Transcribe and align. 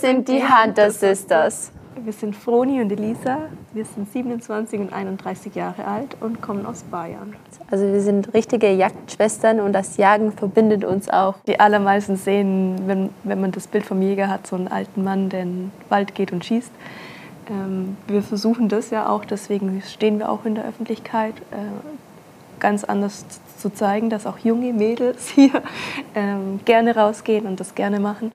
Wir 0.00 0.10
sind 0.10 0.28
die 0.28 0.40
Hunter 0.44 0.92
Sisters. 0.92 1.72
Wir 1.96 2.12
sind 2.12 2.36
Froni 2.36 2.80
und 2.80 2.92
Elisa. 2.92 3.48
Wir 3.72 3.84
sind 3.84 4.08
27 4.12 4.78
und 4.78 4.92
31 4.92 5.56
Jahre 5.56 5.88
alt 5.88 6.16
und 6.20 6.40
kommen 6.40 6.66
aus 6.66 6.84
Bayern. 6.84 7.34
Also 7.68 7.84
wir 7.84 8.00
sind 8.00 8.32
richtige 8.32 8.70
Jagdschwestern 8.70 9.58
und 9.58 9.72
das 9.72 9.96
Jagen 9.96 10.30
verbindet 10.30 10.84
uns 10.84 11.08
auch. 11.08 11.34
Die 11.48 11.58
allermeisten 11.58 12.14
sehen, 12.14 12.86
wenn, 12.86 13.10
wenn 13.24 13.40
man 13.40 13.50
das 13.50 13.66
Bild 13.66 13.84
vom 13.84 14.00
Jäger 14.00 14.28
hat, 14.28 14.46
so 14.46 14.54
einen 14.54 14.68
alten 14.68 15.02
Mann, 15.02 15.30
der 15.30 15.42
in 15.42 15.52
den 15.52 15.72
Wald 15.88 16.14
geht 16.14 16.30
und 16.30 16.44
schießt. 16.44 16.70
Ähm, 17.50 17.96
wir 18.06 18.22
versuchen 18.22 18.68
das 18.68 18.90
ja 18.90 19.08
auch, 19.08 19.24
deswegen 19.24 19.82
stehen 19.82 20.20
wir 20.20 20.30
auch 20.30 20.44
in 20.44 20.54
der 20.54 20.64
Öffentlichkeit, 20.64 21.34
äh, 21.50 22.60
ganz 22.60 22.84
anders 22.84 23.26
zu 23.56 23.68
zeigen, 23.68 24.10
dass 24.10 24.26
auch 24.26 24.38
junge 24.38 24.72
Mädels 24.72 25.26
hier 25.28 25.60
ähm, 26.14 26.60
gerne 26.64 26.94
rausgehen 26.94 27.46
und 27.46 27.58
das 27.58 27.74
gerne 27.74 27.98
machen. 27.98 28.30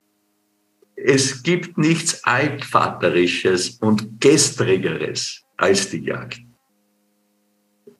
Es 1.06 1.42
gibt 1.42 1.76
nichts 1.76 2.24
Altvaterisches 2.24 3.76
und 3.80 4.22
Gestrigeres 4.22 5.42
als 5.58 5.90
die 5.90 5.98
Jagd. 5.98 6.40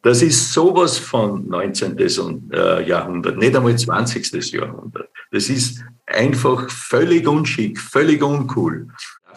Das 0.01 0.23
ist 0.23 0.55
sowas 0.55 0.97
von 0.97 1.47
19. 1.47 1.99
Äh, 1.99 2.89
Jahrhundert, 2.89 3.37
nicht 3.37 3.55
einmal 3.55 3.77
20. 3.77 4.53
Jahrhundert. 4.55 5.11
Das 5.31 5.51
ist 5.51 5.85
einfach 6.07 6.71
völlig 6.71 7.29
unschick, 7.29 7.79
völlig 7.79 8.23
uncool. 8.23 8.89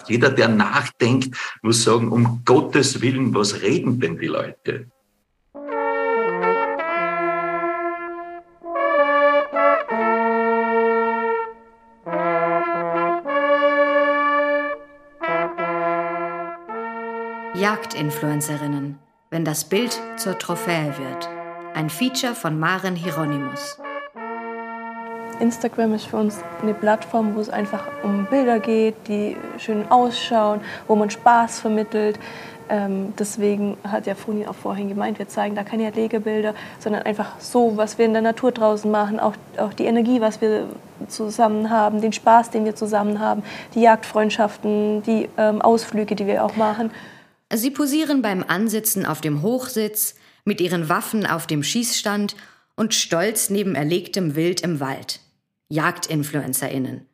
Jeder, 0.08 0.30
der 0.30 0.48
nachdenkt, 0.48 1.36
muss 1.62 1.84
sagen, 1.84 2.10
um 2.10 2.44
Gottes 2.45 3.02
Willen, 3.02 3.36
was 3.36 3.62
reden 3.62 4.00
denn 4.00 4.18
die 4.18 4.28
Leute? 4.28 4.88
Jagdinfluencerinnen, 17.60 19.00
wenn 19.32 19.44
das 19.44 19.64
Bild 19.64 20.00
zur 20.18 20.38
Trophäe 20.38 20.94
wird. 21.00 21.28
Ein 21.74 21.90
Feature 21.90 22.36
von 22.36 22.60
Maren 22.60 22.96
Hieronymus. 22.96 23.80
Instagram 25.40 25.96
ist 25.96 26.06
für 26.06 26.18
uns 26.18 26.38
eine 26.62 26.76
Plattform, 26.76 27.36
wo 27.36 27.40
es 27.40 27.50
einfach 27.50 27.84
um 28.04 28.28
Bilder 28.28 28.60
geht, 28.60 28.96
die 29.08 29.36
schön 29.58 29.90
ausschauen, 29.90 30.62
wo 30.88 30.96
man 30.96 31.10
Spaß 31.10 31.60
vermittelt. 31.62 32.20
Ähm, 32.70 33.14
deswegen 33.17 33.76
hat 33.84 34.06
ja 34.06 34.14
Funi 34.14 34.46
auch 34.46 34.54
vorhin 34.54 34.90
gemeint, 34.90 35.17
wir 35.17 35.28
zeigen 35.28 35.56
da 35.56 35.64
keine 35.64 35.90
Legebilder, 35.90 36.54
sondern 36.78 37.04
einfach 37.04 37.40
so, 37.40 37.76
was 37.76 37.98
wir 37.98 38.06
in 38.06 38.14
der 38.14 38.22
Natur 38.22 38.52
draußen 38.52 38.92
machen, 38.92 39.20
auch, 39.20 39.34
auch 39.58 39.73
die 39.73 39.86
Energie, 39.86 40.22
was 40.22 40.42
wir 40.42 40.66
zusammen 41.08 41.72
haben, 41.72 42.02
den 42.02 42.14
Spaß, 42.14 42.52
den 42.52 42.66
wir 42.66 42.76
zusammen 42.76 43.20
haben, 43.20 43.42
die 43.73 43.82
Jagdfreundschaften, 43.82 45.02
die 45.02 45.28
ähm, 45.38 45.60
Ausflüge, 45.60 46.16
die 46.16 46.28
wir 46.28 46.44
auch 46.44 46.56
machen. 46.56 46.92
Sie 47.54 47.72
posieren 47.72 48.22
beim 48.22 48.44
Ansitzen 48.44 49.06
auf 49.06 49.22
dem 49.22 49.42
Hochsitz, 49.42 50.16
mit 50.44 50.62
ihren 50.62 50.90
Waffen 50.90 51.26
auf 51.26 51.46
dem 51.46 51.62
Schießstand 51.64 52.36
und 52.76 52.94
stolz 52.94 53.50
neben 53.50 53.76
erlegtem 53.76 54.36
Wild 54.36 54.62
im 54.62 54.80
Wald. 54.80 55.20
Jagdinfluencerinnen. 55.70 57.06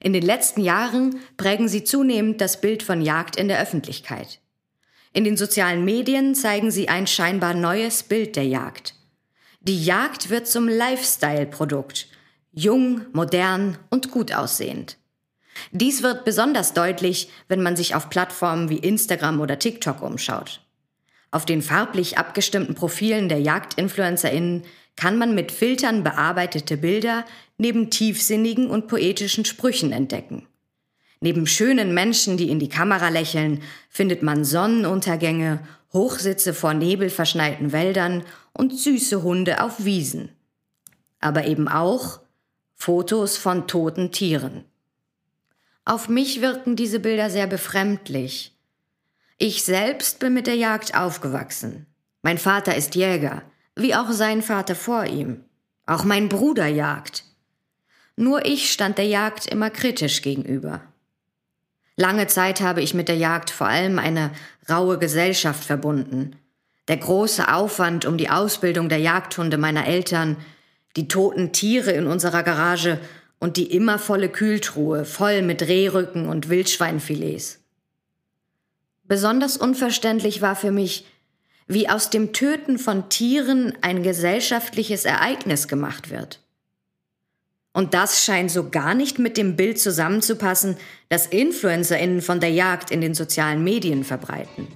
In 0.00 0.12
den 0.12 0.22
letzten 0.22 0.62
Jahren 0.62 1.20
prägen 1.36 1.68
sie 1.68 1.84
zunehmend 1.84 2.40
das 2.40 2.60
Bild 2.60 2.82
von 2.82 3.02
Jagd 3.02 3.36
in 3.36 3.48
der 3.48 3.60
Öffentlichkeit. 3.60 4.40
In 5.12 5.24
den 5.24 5.36
sozialen 5.36 5.84
Medien 5.84 6.34
zeigen 6.34 6.70
sie 6.70 6.88
ein 6.88 7.06
scheinbar 7.06 7.54
neues 7.54 8.02
Bild 8.02 8.36
der 8.36 8.46
Jagd. 8.46 8.94
Die 9.60 9.84
Jagd 9.84 10.30
wird 10.30 10.48
zum 10.48 10.66
Lifestyle-Produkt. 10.66 12.08
Jung, 12.52 13.02
modern 13.12 13.78
und 13.90 14.10
gut 14.10 14.34
aussehend. 14.34 14.96
Dies 15.70 16.02
wird 16.02 16.24
besonders 16.24 16.74
deutlich, 16.74 17.28
wenn 17.48 17.62
man 17.62 17.76
sich 17.76 17.94
auf 17.94 18.10
Plattformen 18.10 18.68
wie 18.68 18.78
Instagram 18.78 19.40
oder 19.40 19.58
TikTok 19.58 20.02
umschaut. 20.02 20.60
Auf 21.30 21.46
den 21.46 21.62
farblich 21.62 22.18
abgestimmten 22.18 22.74
Profilen 22.74 23.28
der 23.28 23.40
Jagdinfluencerinnen 23.40 24.64
kann 24.96 25.16
man 25.16 25.34
mit 25.34 25.50
Filtern 25.50 26.02
bearbeitete 26.02 26.76
Bilder 26.76 27.24
neben 27.56 27.90
tiefsinnigen 27.90 28.68
und 28.68 28.88
poetischen 28.88 29.44
Sprüchen 29.44 29.92
entdecken. 29.92 30.46
Neben 31.20 31.46
schönen 31.46 31.94
Menschen, 31.94 32.36
die 32.36 32.50
in 32.50 32.58
die 32.58 32.68
Kamera 32.68 33.08
lächeln, 33.08 33.62
findet 33.88 34.22
man 34.22 34.44
Sonnenuntergänge, 34.44 35.60
Hochsitze 35.92 36.52
vor 36.52 36.74
nebelverschneiten 36.74 37.72
Wäldern 37.72 38.24
und 38.52 38.78
süße 38.78 39.22
Hunde 39.22 39.62
auf 39.62 39.84
Wiesen. 39.84 40.30
Aber 41.20 41.46
eben 41.46 41.68
auch 41.68 42.20
Fotos 42.74 43.36
von 43.36 43.68
toten 43.68 44.10
Tieren. 44.10 44.64
Auf 45.84 46.08
mich 46.08 46.40
wirken 46.40 46.76
diese 46.76 47.00
Bilder 47.00 47.28
sehr 47.28 47.48
befremdlich. 47.48 48.56
Ich 49.38 49.64
selbst 49.64 50.20
bin 50.20 50.34
mit 50.34 50.46
der 50.46 50.54
Jagd 50.54 50.94
aufgewachsen. 50.94 51.86
Mein 52.22 52.38
Vater 52.38 52.76
ist 52.76 52.94
Jäger, 52.94 53.42
wie 53.74 53.94
auch 53.94 54.12
sein 54.12 54.42
Vater 54.42 54.76
vor 54.76 55.06
ihm. 55.06 55.44
Auch 55.86 56.04
mein 56.04 56.28
Bruder 56.28 56.68
jagt. 56.68 57.24
Nur 58.14 58.46
ich 58.46 58.72
stand 58.72 58.98
der 58.98 59.06
Jagd 59.06 59.46
immer 59.46 59.70
kritisch 59.70 60.22
gegenüber. 60.22 60.82
Lange 61.96 62.28
Zeit 62.28 62.60
habe 62.60 62.80
ich 62.80 62.94
mit 62.94 63.08
der 63.08 63.16
Jagd 63.16 63.50
vor 63.50 63.66
allem 63.66 63.98
eine 63.98 64.30
raue 64.70 64.98
Gesellschaft 64.98 65.64
verbunden. 65.64 66.36
Der 66.86 66.98
große 66.98 67.52
Aufwand 67.52 68.04
um 68.04 68.16
die 68.16 68.30
Ausbildung 68.30 68.88
der 68.88 68.98
Jagdhunde 68.98 69.58
meiner 69.58 69.86
Eltern, 69.86 70.36
die 70.94 71.08
toten 71.08 71.52
Tiere 71.52 71.90
in 71.90 72.06
unserer 72.06 72.44
Garage 72.44 73.00
und 73.42 73.56
die 73.56 73.72
immer 73.72 73.98
volle 73.98 74.28
Kühltruhe 74.28 75.04
voll 75.04 75.42
mit 75.42 75.62
Rehrücken 75.62 76.28
und 76.28 76.48
Wildschweinfilets. 76.48 77.58
Besonders 79.02 79.56
unverständlich 79.56 80.42
war 80.42 80.54
für 80.54 80.70
mich, 80.70 81.06
wie 81.66 81.88
aus 81.88 82.08
dem 82.08 82.32
Töten 82.32 82.78
von 82.78 83.08
Tieren 83.08 83.76
ein 83.80 84.04
gesellschaftliches 84.04 85.04
Ereignis 85.04 85.66
gemacht 85.66 86.08
wird. 86.08 86.38
Und 87.72 87.94
das 87.94 88.24
scheint 88.24 88.52
so 88.52 88.70
gar 88.70 88.94
nicht 88.94 89.18
mit 89.18 89.36
dem 89.36 89.56
Bild 89.56 89.80
zusammenzupassen, 89.80 90.76
das 91.08 91.26
Influencerinnen 91.26 92.22
von 92.22 92.38
der 92.38 92.50
Jagd 92.50 92.92
in 92.92 93.00
den 93.00 93.14
sozialen 93.14 93.64
Medien 93.64 94.04
verbreiten. 94.04 94.68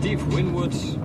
Steve 0.00 0.20
Winwood 0.34 0.97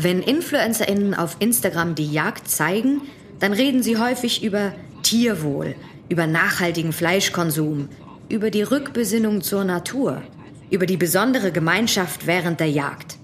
Wenn 0.00 0.22
InfluencerInnen 0.22 1.14
auf 1.14 1.38
Instagram 1.40 1.96
die 1.96 2.12
Jagd 2.12 2.48
zeigen, 2.48 3.00
dann 3.40 3.52
reden 3.52 3.82
sie 3.82 3.96
häufig 3.96 4.44
über 4.44 4.72
Tierwohl, 5.02 5.74
über 6.08 6.28
nachhaltigen 6.28 6.92
Fleischkonsum, 6.92 7.88
über 8.28 8.52
die 8.52 8.62
Rückbesinnung 8.62 9.42
zur 9.42 9.64
Natur, 9.64 10.22
über 10.70 10.86
die 10.86 10.96
besondere 10.96 11.50
Gemeinschaft 11.50 12.28
während 12.28 12.60
der 12.60 12.70
Jagd. 12.70 13.16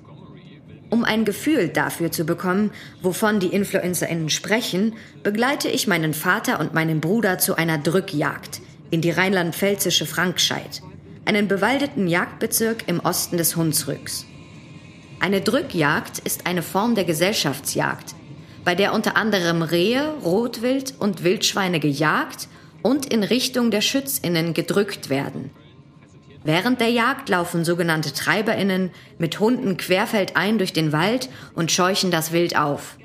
Um 0.91 1.05
ein 1.05 1.25
Gefühl 1.25 1.69
dafür 1.69 2.11
zu 2.11 2.25
bekommen, 2.25 2.73
wovon 3.03 3.39
die 3.39 3.55
InfluencerInnen 3.55 4.29
sprechen, 4.29 4.95
begleite 5.23 5.69
ich 5.69 5.87
meinen 5.87 6.13
Vater 6.13 6.59
und 6.59 6.75
meinen 6.75 7.01
Bruder 7.01 7.39
zu 7.39 7.55
einer 7.55 7.79
Drückjagd 7.79 8.61
in 8.91 9.01
die 9.01 9.13
rheinland-pfälzische 9.13 10.07
Frankscheid, 10.07 10.83
einen 11.25 11.47
bewaldeten 11.47 12.09
Jagdbezirk 12.09 12.89
im 12.89 12.99
Osten 12.99 13.37
des 13.37 13.55
Hunsrücks. 13.55 14.27
Eine 15.25 15.41
Drückjagd 15.41 16.19
ist 16.19 16.47
eine 16.47 16.61
Form 16.61 16.95
der 16.95 17.05
Gesellschaftsjagd, 17.05 18.15
bei 18.63 18.75
der 18.75 18.93
unter 18.93 19.17
anderem 19.17 19.63
Rehe, 19.63 20.13
Rotwild 20.23 20.93
und 20.99 21.25
Wildschweine 21.25 21.81
gejagt 21.81 22.47
und 22.83 23.07
in 23.07 23.25
Richtung 23.25 23.71
der 23.71 23.81
Schützinnen 23.81 24.53
gedrückt 24.53 25.09
werden. 25.09 25.49
Während 26.43 26.79
der 26.83 26.91
Jagd 26.91 27.31
laufen 27.31 27.65
sogenannte 27.65 28.13
Treiberinnen 28.13 28.91
mit 29.17 29.41
Hunden 29.41 29.79
querfeldein 29.79 30.59
durch 30.59 30.75
den 30.75 30.93
Wald 30.93 31.31
und 31.55 31.73
scheuchen 31.73 32.11
das 32.11 32.33
Wild 32.33 32.59
auf. 32.59 32.99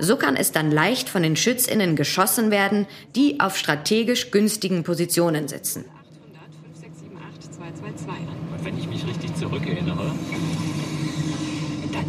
So 0.00 0.16
kann 0.16 0.34
es 0.34 0.50
dann 0.50 0.72
leicht 0.72 1.08
von 1.08 1.22
den 1.22 1.36
Schützinnen 1.36 1.94
geschossen 1.94 2.50
werden, 2.50 2.88
die 3.14 3.38
auf 3.38 3.56
strategisch 3.56 4.32
günstigen 4.32 4.82
Positionen 4.82 5.46
sitzen. 5.46 5.84
Und 8.50 8.64
wenn 8.64 8.78
ich 8.78 8.88
mich 8.88 9.06
richtig 9.06 9.36
zurückerinnere, 9.36 10.10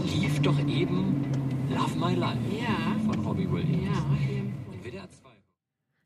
lief 0.05 0.41
doch 0.41 0.59
eben 0.59 1.25
Love 1.69 1.97
My 1.97 2.15
Life 2.15 2.37
ja. 2.51 2.95
von 3.05 3.25
Robbie 3.25 3.49
Williams. 3.49 3.85
Ja. 3.85 4.17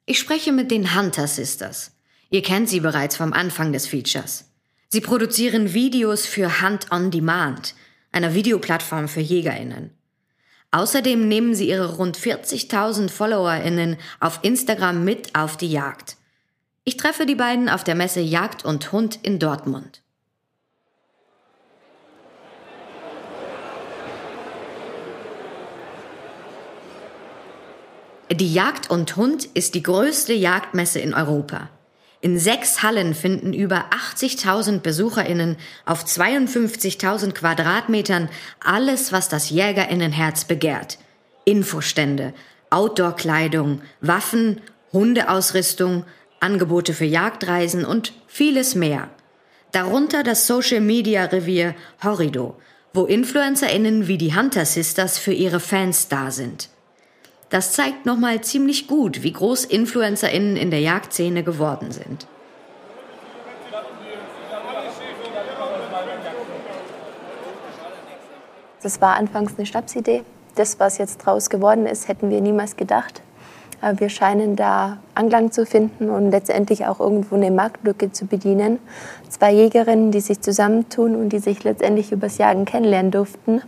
Ich 0.05 0.19
spreche 0.19 0.51
mit 0.51 0.71
den 0.71 0.95
Hunter 0.95 1.27
Sisters. 1.27 1.91
Ihr 2.29 2.41
kennt 2.41 2.67
sie 2.67 2.79
bereits 2.79 3.15
vom 3.15 3.33
Anfang 3.33 3.71
des 3.71 3.87
Features. 3.87 4.45
Sie 4.89 4.99
produzieren 4.99 5.73
Videos 5.73 6.25
für 6.25 6.61
Hunt 6.61 6.91
on 6.91 7.11
Demand, 7.11 7.75
einer 8.11 8.33
Videoplattform 8.33 9.07
für 9.07 9.21
JägerInnen. 9.21 9.91
Außerdem 10.71 11.27
nehmen 11.27 11.55
sie 11.55 11.69
ihre 11.69 11.95
rund 11.95 12.17
40.000 12.17 13.09
FollowerInnen 13.09 13.97
auf 14.19 14.39
Instagram 14.41 15.03
mit 15.03 15.35
auf 15.35 15.55
die 15.55 15.71
Jagd. 15.71 16.17
Ich 16.83 16.97
treffe 16.97 17.25
die 17.25 17.35
beiden 17.35 17.69
auf 17.69 17.83
der 17.83 17.95
Messe 17.95 18.21
Jagd 18.21 18.65
und 18.65 18.91
Hund 18.91 19.19
in 19.21 19.39
Dortmund. 19.39 20.01
Die 28.33 28.53
Jagd 28.53 28.89
und 28.89 29.17
Hund 29.17 29.45
ist 29.55 29.75
die 29.75 29.83
größte 29.83 30.31
Jagdmesse 30.33 30.99
in 30.99 31.13
Europa. 31.13 31.69
In 32.21 32.39
sechs 32.39 32.81
Hallen 32.81 33.13
finden 33.13 33.51
über 33.51 33.89
80.000 34.15 34.79
BesucherInnen 34.79 35.57
auf 35.85 36.05
52.000 36.05 37.33
Quadratmetern 37.33 38.29
alles, 38.63 39.11
was 39.11 39.27
das 39.27 39.49
JägerInnenherz 39.49 40.45
begehrt. 40.45 40.97
Infostände, 41.43 42.33
Outdoor-Kleidung, 42.69 43.81
Waffen, 43.99 44.61
Hundeausrüstung, 44.93 46.05
Angebote 46.39 46.93
für 46.93 47.05
Jagdreisen 47.05 47.83
und 47.83 48.13
vieles 48.27 48.75
mehr. 48.75 49.09
Darunter 49.73 50.23
das 50.23 50.47
Social-Media-Revier 50.47 51.75
Horrido, 52.01 52.55
wo 52.93 53.05
InfluencerInnen 53.05 54.07
wie 54.07 54.17
die 54.17 54.33
Hunter 54.33 54.65
Sisters 54.65 55.17
für 55.17 55.33
ihre 55.33 55.59
Fans 55.59 56.07
da 56.07 56.31
sind. 56.31 56.69
Das 57.51 57.73
zeigt 57.73 58.05
nochmal 58.05 58.39
ziemlich 58.39 58.87
gut, 58.87 59.23
wie 59.23 59.33
groß 59.33 59.65
InfluencerInnen 59.65 60.55
in 60.55 60.71
der 60.71 60.79
Jagdszene 60.79 61.43
geworden 61.43 61.91
sind. 61.91 62.25
Das 68.81 69.01
war 69.01 69.17
anfangs 69.17 69.53
eine 69.57 69.65
Schnapsidee. 69.65 70.23
Das, 70.55 70.79
was 70.79 70.97
jetzt 70.97 71.17
draus 71.17 71.49
geworden 71.49 71.85
ist, 71.87 72.07
hätten 72.07 72.29
wir 72.29 72.39
niemals 72.39 72.77
gedacht. 72.77 73.21
Aber 73.81 73.99
wir 73.99 74.09
scheinen 74.09 74.55
da 74.55 74.99
Anklang 75.13 75.51
zu 75.51 75.65
finden 75.65 76.09
und 76.09 76.31
letztendlich 76.31 76.85
auch 76.85 77.01
irgendwo 77.01 77.35
eine 77.35 77.51
Marktlücke 77.51 78.13
zu 78.13 78.27
bedienen. 78.27 78.79
Zwei 79.27 79.51
Jägerinnen, 79.51 80.11
die 80.11 80.21
sich 80.21 80.39
zusammentun 80.39 81.15
und 81.15 81.29
die 81.29 81.39
sich 81.39 81.65
letztendlich 81.65 82.13
übers 82.13 82.37
Jagen 82.37 82.63
kennenlernen 82.63 83.11
durften 83.11 83.61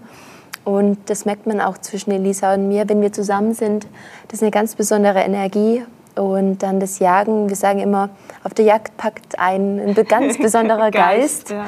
und 0.65 0.97
das 1.07 1.25
merkt 1.25 1.45
man 1.45 1.59
auch 1.59 1.77
zwischen 1.77 2.11
Elisa 2.11 2.53
und 2.53 2.67
mir, 2.67 2.87
wenn 2.87 3.01
wir 3.01 3.11
zusammen 3.11 3.53
sind. 3.53 3.85
Das 4.27 4.39
ist 4.39 4.43
eine 4.43 4.51
ganz 4.51 4.75
besondere 4.75 5.19
Energie. 5.19 5.83
Und 6.15 6.59
dann 6.59 6.79
das 6.79 6.99
Jagen, 6.99 7.49
wir 7.49 7.55
sagen 7.55 7.79
immer, 7.79 8.09
auf 8.43 8.53
der 8.53 8.65
Jagd 8.65 8.95
packt 8.97 9.39
ein, 9.39 9.79
ein 9.79 9.95
ganz 10.07 10.37
besonderer 10.41 10.91
Geist. 10.91 11.49
Geist. 11.49 11.51
Ja. 11.51 11.65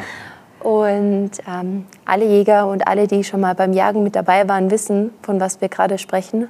Und 0.59 1.31
ähm, 1.47 1.85
alle 2.05 2.25
Jäger 2.25 2.67
und 2.67 2.87
alle, 2.87 3.07
die 3.07 3.23
schon 3.23 3.41
mal 3.41 3.53
beim 3.53 3.73
Jagen 3.73 4.03
mit 4.03 4.15
dabei 4.15 4.47
waren, 4.47 4.71
wissen, 4.71 5.11
von 5.21 5.39
was 5.39 5.61
wir 5.61 5.69
gerade 5.69 5.97
sprechen. 5.97 6.47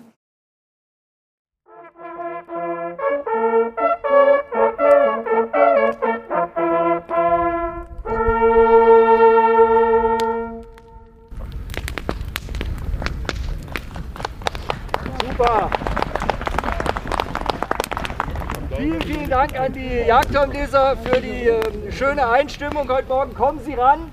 Jagdhornleser 20.05 20.97
für 20.97 21.19
die 21.19 21.47
äh, 21.47 21.91
schöne 21.91 22.27
Einstimmung 22.27 22.87
heute 22.87 23.07
Morgen. 23.07 23.33
Kommen 23.33 23.59
Sie 23.65 23.73
ran. 23.73 24.11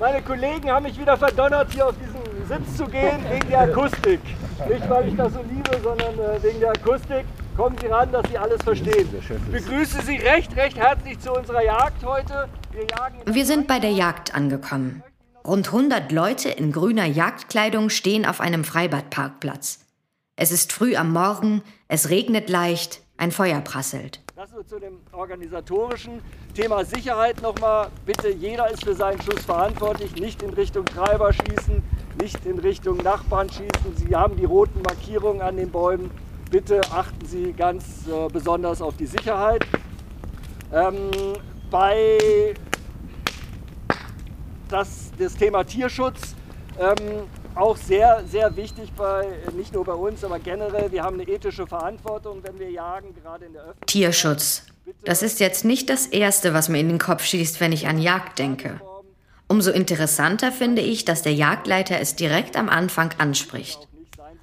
Meine 0.00 0.22
Kollegen 0.22 0.70
haben 0.70 0.84
mich 0.84 0.98
wieder 0.98 1.18
verdonnert, 1.18 1.70
hier 1.70 1.86
auf 1.86 1.94
diesen 1.98 2.46
Sitz 2.48 2.78
zu 2.78 2.86
gehen, 2.86 3.18
wegen 3.30 3.48
der 3.50 3.60
Akustik. 3.60 4.20
Nicht, 4.66 4.88
weil 4.88 5.08
ich 5.08 5.16
das 5.16 5.34
so 5.34 5.40
liebe, 5.42 5.78
sondern 5.82 6.14
äh, 6.18 6.42
wegen 6.42 6.60
der 6.60 6.70
Akustik. 6.70 7.26
Kommen 7.58 7.76
Sie 7.78 7.86
ran, 7.88 8.10
dass 8.10 8.26
Sie 8.30 8.38
alles 8.38 8.62
verstehen. 8.62 9.06
Ich 9.20 9.52
begrüße 9.52 10.00
Sie 10.02 10.16
recht, 10.16 10.56
recht 10.56 10.78
herzlich 10.78 11.20
zu 11.20 11.32
unserer 11.32 11.62
Jagd 11.62 12.02
heute. 12.04 12.48
Wir, 12.72 13.34
Wir 13.34 13.44
sind 13.44 13.68
bei 13.68 13.78
der 13.78 13.92
Jagd 13.92 14.34
angekommen. 14.34 15.02
Rund 15.46 15.66
100 15.66 16.10
Leute 16.10 16.48
in 16.48 16.72
grüner 16.72 17.04
Jagdkleidung 17.04 17.90
stehen 17.90 18.24
auf 18.24 18.40
einem 18.40 18.64
Freibadparkplatz. 18.64 19.80
Es 20.36 20.50
ist 20.50 20.72
früh 20.72 20.96
am 20.96 21.12
Morgen, 21.12 21.62
es 21.86 22.08
regnet 22.08 22.48
leicht, 22.48 23.02
ein 23.18 23.30
Feuer 23.30 23.60
prasselt. 23.60 24.23
Das 24.44 24.52
nur 24.52 24.66
zu 24.66 24.78
dem 24.78 25.00
organisatorischen 25.12 26.20
Thema 26.52 26.84
Sicherheit 26.84 27.40
nochmal. 27.40 27.88
Bitte, 28.04 28.28
jeder 28.28 28.68
ist 28.68 28.84
für 28.84 28.94
seinen 28.94 29.18
Schuss 29.22 29.42
verantwortlich. 29.42 30.16
Nicht 30.16 30.42
in 30.42 30.50
Richtung 30.50 30.84
Treiber 30.84 31.32
schießen, 31.32 31.82
nicht 32.20 32.44
in 32.44 32.58
Richtung 32.58 32.98
Nachbarn 32.98 33.48
schießen. 33.48 33.96
Sie 33.96 34.14
haben 34.14 34.36
die 34.36 34.44
roten 34.44 34.82
Markierungen 34.82 35.40
an 35.40 35.56
den 35.56 35.70
Bäumen. 35.70 36.10
Bitte 36.50 36.82
achten 36.92 37.24
Sie 37.24 37.54
ganz 37.54 38.06
äh, 38.06 38.28
besonders 38.30 38.82
auf 38.82 38.98
die 38.98 39.06
Sicherheit. 39.06 39.64
Ähm, 40.74 41.08
bei 41.70 42.52
das, 44.68 45.10
das 45.18 45.36
Thema 45.36 45.64
Tierschutz 45.64 46.34
ähm, 46.78 47.22
auch 47.54 47.76
sehr, 47.76 48.24
sehr 48.30 48.56
wichtig, 48.56 48.92
bei, 48.96 49.26
nicht 49.56 49.72
nur 49.72 49.84
bei 49.84 49.92
uns, 49.92 50.24
aber 50.24 50.38
generell. 50.38 50.90
Wir 50.90 51.02
haben 51.02 51.20
eine 51.20 51.28
ethische 51.28 51.66
Verantwortung, 51.66 52.42
wenn 52.42 52.58
wir 52.58 52.70
jagen, 52.70 53.14
gerade 53.14 53.44
in 53.44 53.52
der 53.52 53.62
Öffentlichkeit. 53.62 53.88
Tierschutz. 53.88 54.62
Das 55.04 55.22
ist 55.22 55.40
jetzt 55.40 55.64
nicht 55.64 55.88
das 55.88 56.06
Erste, 56.06 56.52
was 56.52 56.68
mir 56.68 56.80
in 56.80 56.88
den 56.88 56.98
Kopf 56.98 57.24
schießt, 57.24 57.60
wenn 57.60 57.72
ich 57.72 57.86
an 57.86 57.98
Jagd 57.98 58.38
denke. 58.38 58.80
Umso 59.46 59.70
interessanter 59.70 60.52
finde 60.52 60.82
ich, 60.82 61.04
dass 61.04 61.22
der 61.22 61.34
Jagdleiter 61.34 62.00
es 62.00 62.16
direkt 62.16 62.56
am 62.56 62.68
Anfang 62.68 63.10
anspricht. 63.18 63.88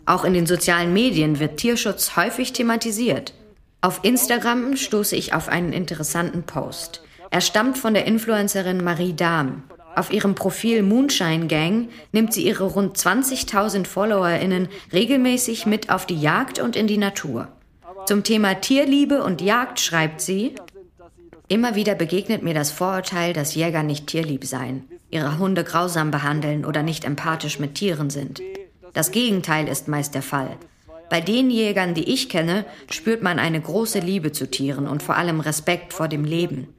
Auch 0.06 0.24
in 0.24 0.34
den 0.34 0.48
sozialen 0.48 0.94
Medien 0.94 1.40
wird 1.40 1.58
Tierschutz 1.58 2.16
häufig 2.16 2.54
thematisiert. 2.54 3.34
Auf 3.82 4.00
Instagram 4.04 4.78
stoße 4.78 5.16
ich 5.16 5.34
auf 5.34 5.48
einen 5.48 5.74
interessanten 5.74 6.44
Post. 6.44 7.02
Er 7.30 7.42
stammt 7.42 7.78
von 7.78 7.94
der 7.94 8.06
Influencerin 8.06 8.84
Marie 8.84 9.14
Dahm. 9.14 9.64
Auf 9.96 10.12
ihrem 10.12 10.36
Profil 10.36 10.84
Moonshine 10.84 11.48
Gang 11.48 11.90
nimmt 12.12 12.34
sie 12.34 12.46
ihre 12.46 12.64
rund 12.64 12.98
20.000 12.98 13.86
FollowerInnen 13.86 14.70
regelmäßig 14.94 15.66
mit 15.66 15.90
auf 15.90 16.06
die 16.06 16.20
Jagd 16.20 16.60
und 16.60 16.76
in 16.76 16.88
die 16.88 16.98
Natur. 16.98 17.50
Zum 18.06 18.24
Thema 18.24 18.56
Tierliebe 18.56 19.24
und 19.24 19.42
Jagd 19.42 19.80
schreibt 19.80 20.22
sie, 20.22 20.56
Immer 21.48 21.76
wieder 21.76 21.96
begegnet 21.96 22.44
mir 22.44 22.54
das 22.54 22.72
Vorurteil, 22.72 23.34
dass 23.34 23.56
Jäger 23.56 23.84
nicht 23.84 24.08
tierlieb 24.08 24.46
seien, 24.46 24.86
ihre 25.10 25.38
Hunde 25.38 25.66
grausam 25.66 26.10
behandeln 26.10 26.64
oder 26.64 26.82
nicht 26.82 27.04
empathisch 27.04 27.60
mit 27.60 27.76
Tieren 27.76 28.10
sind. 28.10 28.42
Das 28.94 29.12
Gegenteil 29.12 29.68
ist 29.68 29.90
meist 29.90 30.16
der 30.16 30.22
Fall. 30.22 30.58
Bei 31.10 31.20
den 31.20 31.50
Jägern, 31.50 31.94
die 31.94 32.10
ich 32.10 32.30
kenne, 32.30 32.64
spürt 32.90 33.22
man 33.22 33.38
eine 33.38 33.60
große 33.60 34.00
Liebe 34.00 34.32
zu 34.32 34.50
Tieren 34.50 34.88
und 34.88 35.04
vor 35.04 35.18
allem 35.18 35.42
Respekt 35.42 35.92
vor 35.92 36.08
dem 36.08 36.24
Leben. 36.24 36.70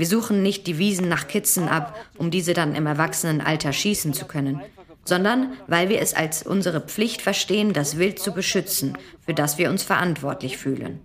Wir 0.00 0.06
suchen 0.06 0.42
nicht 0.42 0.66
die 0.66 0.78
Wiesen 0.78 1.10
nach 1.10 1.28
Kitzen 1.28 1.68
ab, 1.68 1.94
um 2.16 2.30
diese 2.30 2.54
dann 2.54 2.74
im 2.74 2.86
Erwachsenenalter 2.86 3.70
schießen 3.70 4.14
zu 4.14 4.24
können, 4.24 4.62
sondern 5.04 5.52
weil 5.66 5.90
wir 5.90 6.00
es 6.00 6.14
als 6.14 6.42
unsere 6.42 6.80
Pflicht 6.80 7.20
verstehen, 7.20 7.74
das 7.74 7.98
Wild 7.98 8.18
zu 8.18 8.32
beschützen, 8.32 8.96
für 9.20 9.34
das 9.34 9.58
wir 9.58 9.68
uns 9.68 9.82
verantwortlich 9.82 10.56
fühlen. 10.56 11.00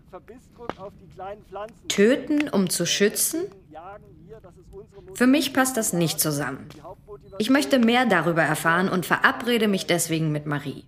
Töten, 1.89 2.47
um 2.47 2.69
zu 2.69 2.85
schützen? 2.85 3.41
Für 5.13 5.27
mich 5.27 5.51
passt 5.51 5.75
das 5.75 5.91
nicht 5.91 6.21
zusammen. 6.21 6.69
Ich 7.37 7.49
möchte 7.49 7.79
mehr 7.79 8.05
darüber 8.05 8.43
erfahren 8.43 8.87
und 8.87 9.05
verabrede 9.05 9.67
mich 9.67 9.87
deswegen 9.87 10.31
mit 10.31 10.45
Marie. 10.45 10.85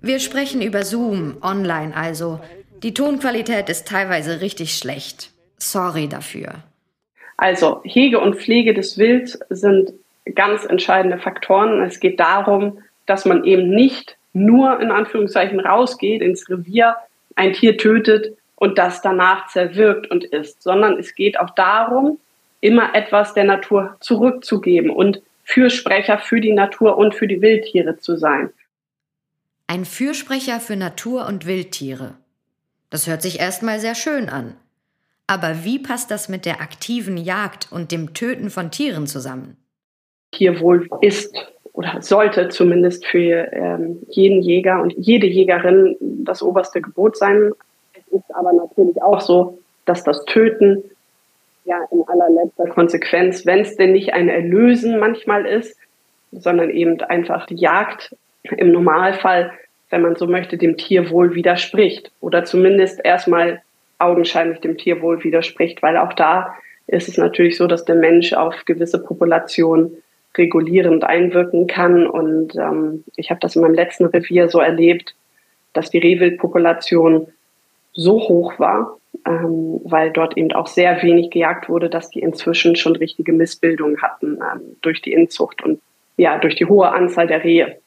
Wir 0.00 0.20
sprechen 0.20 0.62
über 0.62 0.84
Zoom, 0.84 1.38
online 1.42 1.96
also. 1.96 2.38
Die 2.84 2.94
Tonqualität 2.94 3.68
ist 3.68 3.88
teilweise 3.88 4.40
richtig 4.40 4.78
schlecht. 4.78 5.32
Sorry 5.58 6.08
dafür. 6.08 6.62
Also 7.38 7.80
Hege 7.84 8.18
und 8.18 8.36
Pflege 8.36 8.74
des 8.74 8.98
Wilds 8.98 9.38
sind 9.48 9.92
ganz 10.34 10.64
entscheidende 10.64 11.18
Faktoren. 11.18 11.80
Es 11.82 12.00
geht 12.00 12.20
darum, 12.20 12.80
dass 13.06 13.24
man 13.24 13.44
eben 13.44 13.70
nicht 13.70 14.18
nur 14.32 14.80
in 14.80 14.90
Anführungszeichen 14.90 15.60
rausgeht 15.60 16.20
ins 16.20 16.50
Revier, 16.50 16.96
ein 17.36 17.52
Tier 17.52 17.78
tötet 17.78 18.36
und 18.56 18.76
das 18.76 19.00
danach 19.00 19.46
zerwirkt 19.46 20.10
und 20.10 20.24
isst, 20.24 20.62
sondern 20.62 20.98
es 20.98 21.14
geht 21.14 21.38
auch 21.38 21.50
darum, 21.50 22.18
immer 22.60 22.94
etwas 22.94 23.34
der 23.34 23.44
Natur 23.44 23.96
zurückzugeben 24.00 24.90
und 24.90 25.22
Fürsprecher 25.44 26.18
für 26.18 26.40
die 26.40 26.52
Natur 26.52 26.98
und 26.98 27.14
für 27.14 27.28
die 27.28 27.40
Wildtiere 27.40 27.98
zu 27.98 28.16
sein. 28.16 28.50
Ein 29.68 29.84
Fürsprecher 29.84 30.58
für 30.58 30.76
Natur 30.76 31.26
und 31.26 31.46
Wildtiere. 31.46 32.16
Das 32.90 33.06
hört 33.06 33.22
sich 33.22 33.38
erstmal 33.38 33.78
sehr 33.78 33.94
schön 33.94 34.28
an. 34.28 34.56
Aber 35.28 35.62
wie 35.62 35.78
passt 35.78 36.10
das 36.10 36.30
mit 36.30 36.46
der 36.46 36.62
aktiven 36.62 37.18
Jagd 37.18 37.68
und 37.70 37.92
dem 37.92 38.14
Töten 38.14 38.48
von 38.48 38.70
Tieren 38.70 39.06
zusammen? 39.06 39.58
Tierwohl 40.32 40.88
ist 41.02 41.36
oder 41.74 42.00
sollte 42.00 42.48
zumindest 42.48 43.06
für 43.06 43.52
ähm, 43.52 44.02
jeden 44.08 44.42
Jäger 44.42 44.80
und 44.82 44.94
jede 44.96 45.26
Jägerin 45.26 45.96
das 46.00 46.42
oberste 46.42 46.80
Gebot 46.80 47.16
sein. 47.16 47.52
Es 47.92 48.12
ist 48.12 48.34
aber 48.34 48.52
natürlich 48.52 49.00
auch 49.02 49.20
so, 49.20 49.58
dass 49.84 50.02
das 50.02 50.24
Töten 50.24 50.82
ja 51.66 51.78
in 51.90 52.02
allerletzter 52.08 52.66
Konsequenz, 52.70 53.44
wenn 53.44 53.60
es 53.60 53.76
denn 53.76 53.92
nicht 53.92 54.14
ein 54.14 54.30
Erlösen 54.30 54.98
manchmal 54.98 55.44
ist, 55.44 55.78
sondern 56.32 56.70
eben 56.70 57.00
einfach 57.02 57.46
die 57.46 57.56
Jagd 57.56 58.16
im 58.42 58.72
Normalfall, 58.72 59.52
wenn 59.90 60.02
man 60.02 60.16
so 60.16 60.26
möchte, 60.26 60.56
dem 60.56 60.78
Tierwohl 60.78 61.34
widerspricht 61.34 62.10
oder 62.20 62.44
zumindest 62.44 63.04
erstmal 63.04 63.62
augenscheinlich 63.98 64.60
dem 64.60 64.76
Tierwohl 64.76 65.22
widerspricht, 65.24 65.82
weil 65.82 65.96
auch 65.96 66.12
da 66.12 66.54
ist 66.86 67.08
es 67.08 67.18
natürlich 67.18 67.56
so, 67.56 67.66
dass 67.66 67.84
der 67.84 67.96
Mensch 67.96 68.32
auf 68.32 68.64
gewisse 68.64 69.02
Populationen 69.02 70.02
regulierend 70.36 71.04
einwirken 71.04 71.66
kann. 71.66 72.06
Und 72.06 72.54
ähm, 72.56 73.04
ich 73.16 73.30
habe 73.30 73.40
das 73.40 73.56
in 73.56 73.62
meinem 73.62 73.74
letzten 73.74 74.06
Revier 74.06 74.48
so 74.48 74.60
erlebt, 74.60 75.14
dass 75.72 75.90
die 75.90 75.98
Rehwildpopulation 75.98 77.28
so 77.92 78.20
hoch 78.20 78.58
war, 78.58 78.98
ähm, 79.26 79.80
weil 79.84 80.12
dort 80.12 80.36
eben 80.36 80.52
auch 80.52 80.66
sehr 80.66 81.02
wenig 81.02 81.30
gejagt 81.30 81.68
wurde, 81.68 81.90
dass 81.90 82.10
die 82.10 82.20
inzwischen 82.20 82.76
schon 82.76 82.96
richtige 82.96 83.32
Missbildungen 83.32 84.00
hatten 84.00 84.36
ähm, 84.36 84.76
durch 84.80 85.02
die 85.02 85.12
Inzucht 85.12 85.62
und 85.62 85.80
ja, 86.16 86.38
durch 86.38 86.56
die 86.56 86.66
hohe 86.66 86.90
Anzahl 86.90 87.26
der 87.26 87.44
Rehe. 87.44 87.80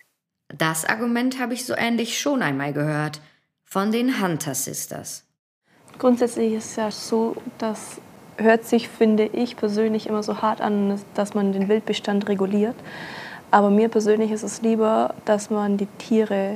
Das 0.58 0.86
Argument 0.86 1.40
habe 1.40 1.54
ich 1.54 1.66
so 1.66 1.74
ähnlich 1.76 2.20
schon 2.20 2.42
einmal 2.42 2.74
gehört 2.74 3.22
von 3.66 3.92
den 3.92 4.22
Hunter 4.22 4.54
Sisters. 4.54 5.26
Grundsätzlich 6.02 6.54
ist 6.54 6.66
es 6.66 6.76
ja 6.78 6.90
so, 6.90 7.36
dass 7.60 8.02
hört 8.38 8.66
sich, 8.66 8.90
finde 8.90 9.26
ich 9.26 9.56
persönlich, 9.56 10.08
immer 10.08 10.24
so 10.24 10.42
hart 10.42 10.60
an, 10.60 11.00
dass 11.14 11.36
man 11.36 11.54
den 11.54 11.70
Wildbestand 11.70 12.28
reguliert. 12.28 12.74
Aber 13.52 13.70
mir 13.70 13.88
persönlich 13.88 14.32
ist 14.32 14.42
es 14.42 14.64
lieber, 14.64 15.14
dass 15.26 15.52
man 15.52 15.78
die 15.78 15.86
Tiere 16.00 16.56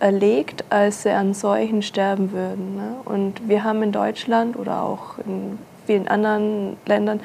erlegt, 0.00 0.64
als 0.70 1.02
sie 1.02 1.10
an 1.10 1.34
Seuchen 1.34 1.82
sterben 1.82 2.32
würden. 2.32 2.76
Ne? 2.76 2.96
Und 3.04 3.46
wir 3.46 3.64
haben 3.64 3.82
in 3.82 3.92
Deutschland 3.92 4.56
oder 4.56 4.80
auch 4.80 5.18
in 5.26 5.58
vielen 5.84 6.08
anderen 6.08 6.78
Ländern 6.86 7.20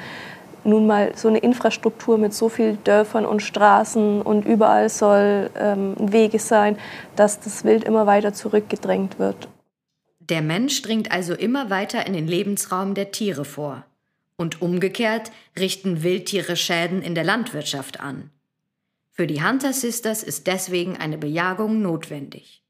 nun 0.64 0.86
mal 0.86 1.12
so 1.14 1.28
eine 1.28 1.38
Infrastruktur 1.38 2.18
mit 2.18 2.34
so 2.34 2.50
vielen 2.50 2.84
Dörfern 2.84 3.24
und 3.24 3.40
Straßen 3.40 4.20
und 4.20 4.44
überall 4.44 4.90
soll 4.90 5.48
ähm, 5.58 5.94
Wege 5.96 6.38
sein, 6.38 6.76
dass 7.16 7.40
das 7.40 7.64
Wild 7.64 7.84
immer 7.84 8.06
weiter 8.06 8.34
zurückgedrängt 8.34 9.18
wird. 9.18 9.48
Der 10.28 10.40
Mensch 10.40 10.82
dringt 10.82 11.10
also 11.10 11.34
immer 11.34 11.68
weiter 11.68 12.06
in 12.06 12.12
den 12.12 12.28
Lebensraum 12.28 12.94
der 12.94 13.10
Tiere 13.10 13.44
vor. 13.44 13.84
Und 14.36 14.62
umgekehrt 14.62 15.32
richten 15.58 16.04
Wildtiere 16.04 16.56
Schäden 16.56 17.02
in 17.02 17.14
der 17.14 17.24
Landwirtschaft 17.24 18.00
an. 18.00 18.30
Für 19.10 19.26
die 19.26 19.42
Hunter 19.42 19.72
Sisters 19.72 20.22
ist 20.22 20.46
deswegen 20.46 20.96
eine 20.96 21.18
Bejagung 21.18 21.82
notwendig. 21.82 22.62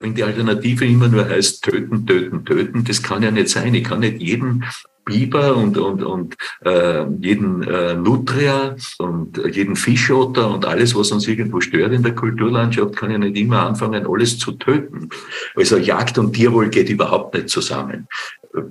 Wenn 0.00 0.14
die 0.14 0.22
Alternative 0.22 0.84
immer 0.84 1.08
nur 1.08 1.28
heißt, 1.28 1.64
töten, 1.64 2.06
töten, 2.06 2.44
töten, 2.44 2.84
das 2.84 3.02
kann 3.02 3.22
ja 3.22 3.30
nicht 3.30 3.48
sein. 3.48 3.74
Ich 3.74 3.84
kann 3.84 4.00
nicht 4.00 4.20
jeden 4.20 4.64
Biber 5.04 5.56
und, 5.56 5.78
und, 5.78 6.02
und 6.02 6.36
äh, 6.64 7.04
jeden 7.20 7.62
äh, 7.62 7.94
Nutria 7.94 8.76
und 8.98 9.40
jeden 9.52 9.76
Fischotter 9.76 10.52
und 10.52 10.64
alles, 10.64 10.94
was 10.94 11.10
uns 11.10 11.26
irgendwo 11.26 11.60
stört 11.60 11.92
in 11.92 12.02
der 12.02 12.14
Kulturlandschaft, 12.14 12.96
kann 12.96 13.10
ja 13.10 13.18
nicht 13.18 13.36
immer 13.36 13.66
anfangen, 13.66 14.06
alles 14.06 14.38
zu 14.38 14.52
töten. 14.52 15.08
Also 15.54 15.76
Jagd 15.76 16.18
und 16.18 16.32
Tierwohl 16.32 16.68
geht 16.68 16.88
überhaupt 16.88 17.34
nicht 17.34 17.48
zusammen. 17.48 18.06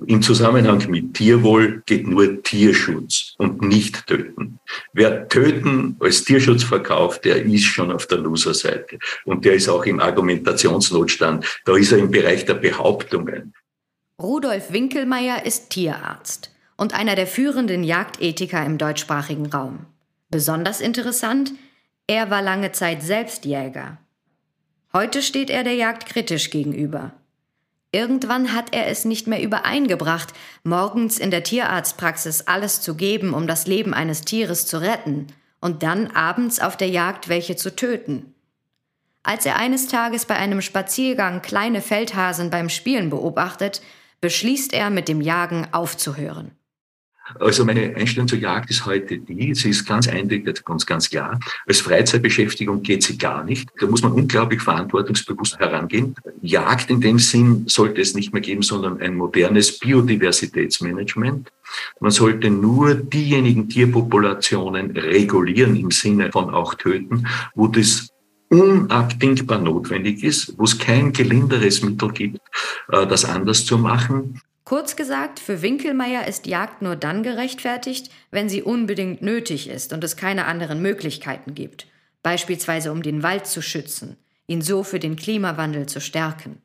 Im 0.06 0.22
Zusammenhang 0.22 0.88
mit 0.88 1.14
Tierwohl 1.14 1.82
geht 1.86 2.06
nur 2.06 2.40
Tierschutz 2.42 3.34
und 3.38 3.62
nicht 3.62 4.06
töten. 4.06 4.60
Wer 4.92 5.28
töten 5.28 5.96
als 5.98 6.22
Tierschutz 6.22 6.62
verkauft, 6.62 7.24
der 7.24 7.42
ist 7.44 7.64
schon 7.64 7.90
auf 7.90 8.06
der 8.06 8.18
Loser-Seite. 8.18 8.98
Und 9.24 9.44
der 9.44 9.54
ist 9.54 9.68
auch 9.68 9.84
im 9.84 9.98
Argumentationsnotstand. 9.98 11.44
Da 11.64 11.76
ist 11.76 11.90
er 11.90 11.98
im 11.98 12.12
Bereich 12.12 12.44
der 12.44 12.54
Behauptungen. 12.54 13.54
Rudolf 14.22 14.72
Winkelmeier 14.72 15.44
ist 15.44 15.70
Tierarzt 15.70 16.52
und 16.76 16.94
einer 16.94 17.16
der 17.16 17.26
führenden 17.26 17.82
Jagdethiker 17.82 18.64
im 18.64 18.78
deutschsprachigen 18.78 19.46
Raum. 19.46 19.86
Besonders 20.30 20.80
interessant, 20.80 21.52
er 22.06 22.30
war 22.30 22.40
lange 22.40 22.70
Zeit 22.70 23.02
selbst 23.02 23.44
Jäger. 23.44 23.98
Heute 24.92 25.22
steht 25.22 25.50
er 25.50 25.64
der 25.64 25.74
Jagd 25.74 26.06
kritisch 26.06 26.50
gegenüber. 26.50 27.10
Irgendwann 27.90 28.54
hat 28.54 28.72
er 28.72 28.86
es 28.86 29.04
nicht 29.04 29.26
mehr 29.26 29.42
übereingebracht, 29.42 30.32
morgens 30.62 31.18
in 31.18 31.32
der 31.32 31.42
Tierarztpraxis 31.42 32.42
alles 32.42 32.80
zu 32.80 32.94
geben, 32.94 33.34
um 33.34 33.48
das 33.48 33.66
Leben 33.66 33.92
eines 33.92 34.20
Tieres 34.20 34.66
zu 34.66 34.80
retten, 34.80 35.26
und 35.60 35.82
dann 35.82 36.12
abends 36.12 36.60
auf 36.60 36.76
der 36.76 36.88
Jagd 36.88 37.28
welche 37.28 37.56
zu 37.56 37.74
töten. 37.74 38.34
Als 39.24 39.46
er 39.46 39.56
eines 39.56 39.88
Tages 39.88 40.26
bei 40.26 40.36
einem 40.36 40.60
Spaziergang 40.60 41.42
kleine 41.42 41.80
Feldhasen 41.80 42.50
beim 42.50 42.68
Spielen 42.68 43.10
beobachtet, 43.10 43.82
beschließt 44.22 44.72
er, 44.72 44.88
mit 44.88 45.08
dem 45.08 45.20
Jagen 45.20 45.66
aufzuhören. 45.72 46.52
Also 47.38 47.64
meine 47.64 47.94
Einstellung 47.94 48.28
zur 48.28 48.38
Jagd 48.38 48.70
ist 48.70 48.84
heute 48.84 49.18
die, 49.18 49.54
sie 49.54 49.70
ist 49.70 49.86
ganz 49.86 50.08
eindeutig, 50.08 50.64
ganz, 50.64 50.84
ganz 50.84 51.08
klar. 51.08 51.38
Als 51.66 51.80
Freizeitbeschäftigung 51.80 52.82
geht 52.82 53.02
sie 53.04 53.16
gar 53.16 53.44
nicht. 53.44 53.68
Da 53.80 53.86
muss 53.86 54.02
man 54.02 54.12
unglaublich 54.12 54.60
verantwortungsbewusst 54.60 55.58
herangehen. 55.58 56.14
Jagd 56.40 56.90
in 56.90 57.00
dem 57.00 57.18
Sinn 57.18 57.64
sollte 57.68 58.00
es 58.00 58.14
nicht 58.14 58.32
mehr 58.32 58.42
geben, 58.42 58.62
sondern 58.62 59.00
ein 59.00 59.14
modernes 59.14 59.78
Biodiversitätsmanagement. 59.78 61.50
Man 62.00 62.10
sollte 62.10 62.50
nur 62.50 62.94
diejenigen 62.94 63.68
Tierpopulationen 63.68 64.90
regulieren 64.90 65.76
im 65.76 65.90
Sinne 65.90 66.30
von 66.32 66.50
auch 66.50 66.74
töten, 66.74 67.26
wo 67.54 67.68
das 67.68 68.11
unabdingbar 68.52 69.58
notwendig 69.58 70.22
ist, 70.22 70.58
wo 70.58 70.64
es 70.64 70.78
kein 70.78 71.12
gelinderes 71.12 71.82
Mittel 71.82 72.12
gibt, 72.12 72.38
äh, 72.90 73.06
das 73.06 73.24
anders 73.24 73.64
zu 73.64 73.78
machen. 73.78 74.40
Kurz 74.64 74.94
gesagt, 74.94 75.40
für 75.40 75.62
Winkelmeier 75.62 76.28
ist 76.28 76.46
Jagd 76.46 76.82
nur 76.82 76.94
dann 76.94 77.22
gerechtfertigt, 77.22 78.10
wenn 78.30 78.48
sie 78.48 78.62
unbedingt 78.62 79.22
nötig 79.22 79.68
ist 79.68 79.92
und 79.92 80.04
es 80.04 80.16
keine 80.16 80.44
anderen 80.44 80.82
Möglichkeiten 80.82 81.54
gibt, 81.54 81.86
beispielsweise 82.22 82.92
um 82.92 83.02
den 83.02 83.22
Wald 83.22 83.46
zu 83.46 83.62
schützen, 83.62 84.16
ihn 84.46 84.62
so 84.62 84.84
für 84.84 85.00
den 85.00 85.16
Klimawandel 85.16 85.86
zu 85.86 86.00
stärken. 86.00 86.60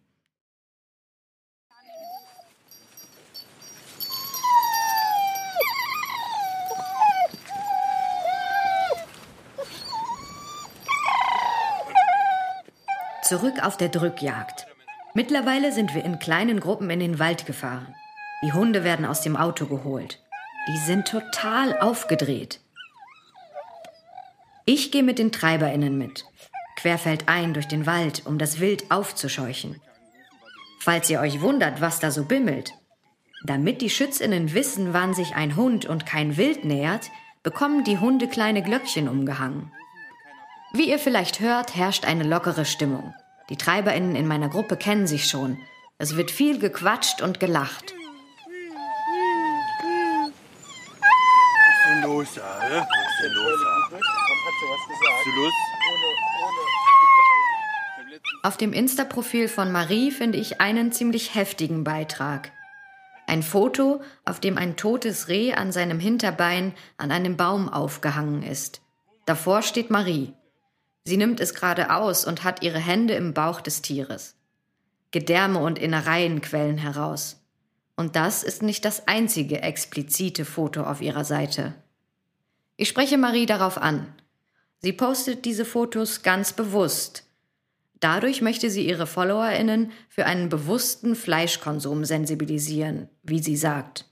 Zurück 13.27 13.61
auf 13.61 13.75
der 13.75 13.89
Drückjagd. 13.89 14.67
Mittlerweile 15.13 15.73
sind 15.73 15.93
wir 15.93 16.05
in 16.05 16.17
kleinen 16.17 16.61
Gruppen 16.61 16.89
in 16.89 17.01
den 17.01 17.19
Wald 17.19 17.45
gefahren. 17.45 17.93
Die 18.41 18.53
Hunde 18.53 18.85
werden 18.85 19.05
aus 19.05 19.21
dem 19.21 19.35
Auto 19.35 19.65
geholt. 19.65 20.23
Die 20.69 20.77
sind 20.77 21.09
total 21.09 21.77
aufgedreht. 21.77 22.61
Ich 24.63 24.91
gehe 24.91 25.03
mit 25.03 25.19
den 25.19 25.33
TreiberInnen 25.33 25.97
mit, 25.97 26.23
querfeldein 26.77 27.53
durch 27.53 27.67
den 27.67 27.85
Wald, 27.85 28.25
um 28.25 28.37
das 28.37 28.61
Wild 28.61 28.89
aufzuscheuchen. 28.91 29.81
Falls 30.79 31.09
ihr 31.09 31.19
euch 31.19 31.41
wundert, 31.41 31.81
was 31.81 31.99
da 31.99 32.11
so 32.11 32.23
bimmelt, 32.23 32.75
damit 33.43 33.81
die 33.81 33.89
SchützInnen 33.89 34.53
wissen, 34.53 34.93
wann 34.93 35.13
sich 35.13 35.35
ein 35.35 35.57
Hund 35.57 35.85
und 35.85 36.05
kein 36.05 36.37
Wild 36.37 36.63
nähert, 36.63 37.11
bekommen 37.43 37.83
die 37.83 37.97
Hunde 37.97 38.29
kleine 38.29 38.63
Glöckchen 38.63 39.09
umgehangen. 39.09 39.73
Wie 40.73 40.89
ihr 40.89 40.99
vielleicht 40.99 41.39
hört, 41.39 41.75
herrscht 41.75 42.05
eine 42.05 42.23
lockere 42.23 42.65
Stimmung. 42.65 43.13
Die 43.49 43.55
TreiberInnen 43.55 44.15
in 44.15 44.27
meiner 44.27 44.49
Gruppe 44.49 44.75
kennen 44.75 45.07
sich 45.07 45.27
schon. 45.27 45.57
Es 45.97 46.17
wird 46.17 46.29
viel 46.29 46.59
gequatscht 46.59 47.21
und 47.21 47.39
gelacht. 47.39 47.93
Auf 58.43 58.57
dem 58.57 58.73
Insta-Profil 58.73 59.47
von 59.47 59.71
Marie 59.71 60.11
finde 60.11 60.37
ich 60.37 60.59
einen 60.59 60.91
ziemlich 60.91 61.33
heftigen 61.33 61.83
Beitrag. 61.83 62.51
Ein 63.25 63.41
Foto, 63.43 64.01
auf 64.25 64.39
dem 64.39 64.57
ein 64.57 64.75
totes 64.75 65.27
Reh 65.27 65.53
an 65.53 65.71
seinem 65.71 65.99
Hinterbein 65.99 66.73
an 66.97 67.11
einem 67.11 67.37
Baum 67.37 67.69
aufgehangen 67.69 68.43
ist. 68.43 68.81
Davor 69.25 69.61
steht 69.61 69.89
Marie. 69.89 70.33
Sie 71.07 71.15
nimmt 71.15 71.39
es 71.39 71.53
gerade 71.53 71.95
aus 71.95 72.25
und 72.25 72.43
hat 72.43 72.63
ihre 72.63 72.79
Hände 72.79 73.13
im 73.13 73.33
Bauch 73.33 73.61
des 73.61 73.81
Tieres. 73.81 74.35
Gedärme 75.11 75.59
und 75.59 75.79
Innereien 75.79 76.41
quellen 76.41 76.77
heraus. 76.77 77.41
Und 77.95 78.17
das 78.17 78.43
ist 78.43 78.61
nicht 78.61 78.83
das 78.83 79.07
einzige 79.07 79.61
explizite 79.61 80.43
Foto 80.43 80.83
auf 80.83 81.01
ihrer 81.01 81.23
Seite. 81.23 81.75
Ich 82.75 82.89
spreche 82.89 83.17
Marie 83.17 83.45
darauf 83.45 83.77
an. 83.77 84.13
Sie 84.79 84.91
postet 84.91 85.45
diese 85.45 85.63
Fotos 85.63 86.23
ganz 86.23 86.51
bewusst. 86.51 87.23
Dadurch 88.01 88.41
möchte 88.41 88.69
sie 88.69 88.85
ihre 88.85 89.07
Followerinnen 89.07 89.93
für 90.09 90.25
einen 90.25 90.49
bewussten 90.49 91.15
Fleischkonsum 91.15 92.03
sensibilisieren, 92.03 93.07
wie 93.23 93.39
sie 93.41 93.55
sagt. 93.55 94.03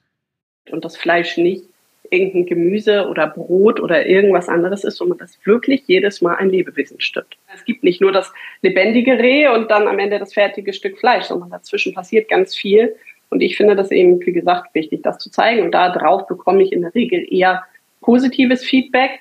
Und 0.71 0.85
das 0.85 0.95
Fleisch 0.95 1.35
nicht 1.35 1.65
irgendein 2.09 2.45
Gemüse 2.45 3.07
oder 3.07 3.27
Brot 3.27 3.79
oder 3.79 4.05
irgendwas 4.05 4.49
anderes 4.49 4.83
ist, 4.83 4.97
sondern 4.97 5.17
dass 5.17 5.37
wirklich 5.45 5.83
jedes 5.87 6.21
Mal 6.21 6.35
ein 6.35 6.49
Lebewesen 6.49 6.99
stirbt. 6.99 7.37
Es 7.53 7.65
gibt 7.65 7.83
nicht 7.83 8.01
nur 8.01 8.11
das 8.11 8.31
lebendige 8.61 9.17
Reh 9.17 9.47
und 9.47 9.69
dann 9.71 9.87
am 9.87 9.99
Ende 9.99 10.19
das 10.19 10.33
fertige 10.33 10.73
Stück 10.73 10.97
Fleisch, 10.97 11.25
sondern 11.25 11.49
dazwischen 11.49 11.93
passiert 11.93 12.29
ganz 12.29 12.55
viel. 12.55 12.95
Und 13.29 13.41
ich 13.41 13.57
finde 13.57 13.75
das 13.75 13.91
eben, 13.91 14.19
wie 14.25 14.33
gesagt, 14.33 14.73
wichtig, 14.73 15.03
das 15.03 15.17
zu 15.17 15.29
zeigen. 15.29 15.63
Und 15.63 15.71
darauf 15.71 16.27
bekomme 16.27 16.63
ich 16.63 16.71
in 16.71 16.81
der 16.81 16.93
Regel 16.93 17.25
eher 17.29 17.63
positives 18.01 18.63
Feedback. 18.63 19.19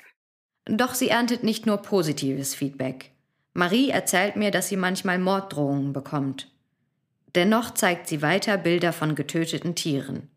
Doch 0.65 0.93
sie 0.93 1.09
erntet 1.09 1.43
nicht 1.43 1.65
nur 1.65 1.77
positives 1.77 2.55
Feedback. 2.55 3.11
Marie 3.53 3.89
erzählt 3.89 4.35
mir, 4.35 4.51
dass 4.51 4.69
sie 4.69 4.77
manchmal 4.77 5.17
Morddrohungen 5.19 5.93
bekommt. 5.93 6.51
Dennoch 7.35 7.73
zeigt 7.73 8.07
sie 8.07 8.21
weiter 8.21 8.57
Bilder 8.57 8.93
von 8.93 9.15
getöteten 9.15 9.75
Tieren. 9.75 10.29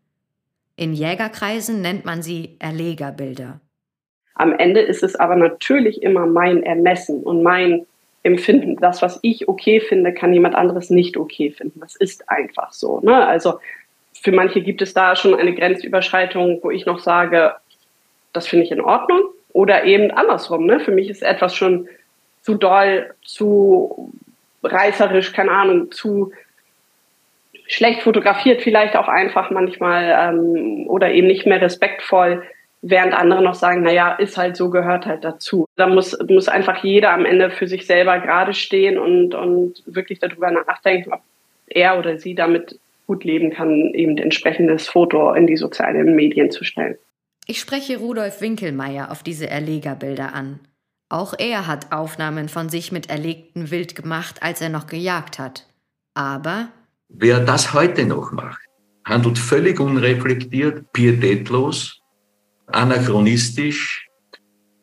In 0.79 0.93
Jägerkreisen 0.93 1.81
nennt 1.81 2.05
man 2.05 2.21
sie 2.21 2.55
Erlegerbilder. 2.59 3.59
Am 4.35 4.57
Ende 4.57 4.79
ist 4.79 5.03
es 5.03 5.17
aber 5.17 5.35
natürlich 5.35 6.01
immer 6.01 6.25
mein 6.25 6.63
Ermessen 6.63 7.21
und 7.21 7.43
mein 7.43 7.85
Empfinden. 8.23 8.77
Das, 8.77 9.01
was 9.01 9.19
ich 9.21 9.49
okay 9.49 9.81
finde, 9.81 10.13
kann 10.13 10.31
jemand 10.31 10.55
anderes 10.55 10.89
nicht 10.89 11.17
okay 11.17 11.51
finden. 11.51 11.81
Das 11.81 11.97
ist 11.97 12.29
einfach 12.29 12.71
so. 12.71 13.01
Ne? 13.01 13.27
Also 13.27 13.59
für 14.13 14.31
manche 14.31 14.61
gibt 14.61 14.81
es 14.81 14.93
da 14.93 15.17
schon 15.17 15.35
eine 15.35 15.53
Grenzüberschreitung, 15.53 16.59
wo 16.63 16.71
ich 16.71 16.85
noch 16.85 16.99
sage, 16.99 17.55
das 18.31 18.47
finde 18.47 18.63
ich 18.63 18.71
in 18.71 18.79
Ordnung. 18.79 19.19
Oder 19.51 19.83
eben 19.83 20.11
andersrum. 20.11 20.65
Ne? 20.65 20.79
Für 20.79 20.91
mich 20.91 21.09
ist 21.09 21.23
etwas 21.23 21.53
schon 21.53 21.89
zu 22.41 22.55
doll, 22.55 23.13
zu 23.25 24.13
reißerisch, 24.63 25.33
keine 25.33 25.51
Ahnung, 25.51 25.91
zu 25.91 26.31
schlecht 27.69 28.01
fotografiert 28.01 28.61
vielleicht 28.61 28.97
auch 28.97 29.07
einfach 29.07 29.51
manchmal 29.51 30.33
ähm, 30.33 30.87
oder 30.87 31.11
eben 31.11 31.27
nicht 31.27 31.45
mehr 31.45 31.61
respektvoll, 31.61 32.43
während 32.81 33.13
andere 33.13 33.43
noch 33.43 33.53
sagen, 33.53 33.83
naja, 33.83 34.13
ist 34.13 34.37
halt 34.37 34.57
so, 34.57 34.69
gehört 34.69 35.05
halt 35.05 35.23
dazu. 35.23 35.65
Da 35.75 35.87
muss, 35.87 36.17
muss 36.27 36.49
einfach 36.49 36.83
jeder 36.83 37.13
am 37.13 37.25
Ende 37.25 37.51
für 37.51 37.67
sich 37.67 37.85
selber 37.85 38.19
gerade 38.19 38.53
stehen 38.53 38.97
und, 38.97 39.35
und 39.35 39.83
wirklich 39.85 40.19
darüber 40.19 40.51
nachdenken, 40.51 41.13
ob 41.13 41.21
er 41.67 41.99
oder 41.99 42.17
sie 42.17 42.35
damit 42.35 42.79
gut 43.05 43.23
leben 43.23 43.51
kann, 43.51 43.93
eben 43.93 44.17
entsprechendes 44.17 44.87
Foto 44.87 45.33
in 45.33 45.47
die 45.47 45.57
sozialen 45.57 46.15
Medien 46.15 46.51
zu 46.51 46.63
stellen. 46.63 46.97
Ich 47.45 47.59
spreche 47.59 47.97
Rudolf 47.97 48.41
Winkelmeier 48.41 49.11
auf 49.11 49.23
diese 49.23 49.49
Erlegerbilder 49.49 50.33
an. 50.33 50.59
Auch 51.09 51.33
er 51.37 51.65
hat 51.65 51.91
Aufnahmen 51.91 52.49
von 52.49 52.69
sich 52.69 52.91
mit 52.91 53.09
erlegtem 53.09 53.71
Wild 53.71 53.95
gemacht, 53.95 54.41
als 54.41 54.61
er 54.61 54.69
noch 54.69 54.85
gejagt 54.85 55.39
hat. 55.39 55.65
Aber 56.13 56.69
wer 57.09 57.39
das 57.39 57.73
heute 57.73 58.05
noch 58.05 58.31
macht, 58.31 58.61
handelt 59.03 59.37
völlig 59.37 59.79
unreflektiert, 59.79 60.91
pietätlos, 60.93 61.99
anachronistisch 62.67 64.07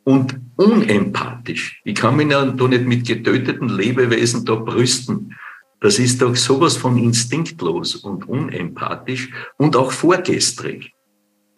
und 0.04 0.38
unempathisch. 0.56 1.80
Ich 1.84 1.94
kann 1.94 2.16
mich 2.16 2.30
ja 2.30 2.44
doch 2.44 2.68
nicht 2.68 2.84
mit 2.84 3.06
getöteten 3.06 3.68
Lebewesen 3.68 4.44
da 4.44 4.56
brüsten. 4.56 5.34
Das 5.80 5.98
ist 5.98 6.22
doch 6.22 6.34
sowas 6.34 6.76
von 6.76 6.98
instinktlos 6.98 7.96
und 7.96 8.28
unempathisch 8.28 9.30
und 9.56 9.76
auch 9.76 9.92
vorgestrig. 9.92 10.92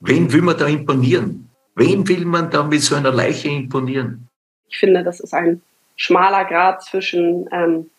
Wen 0.00 0.32
will 0.32 0.42
man 0.42 0.58
da 0.58 0.66
imponieren? 0.66 1.50
Wen 1.74 2.06
will 2.08 2.24
man 2.24 2.50
da 2.50 2.62
mit 2.62 2.82
so 2.82 2.96
einer 2.96 3.12
Leiche 3.12 3.48
imponieren? 3.48 4.28
Ich 4.68 4.78
finde, 4.78 5.02
das 5.02 5.20
ist 5.20 5.32
ein 5.32 5.62
schmaler 5.96 6.44
Grad 6.44 6.82
zwischen 6.82 7.48
ähm, 7.52 7.90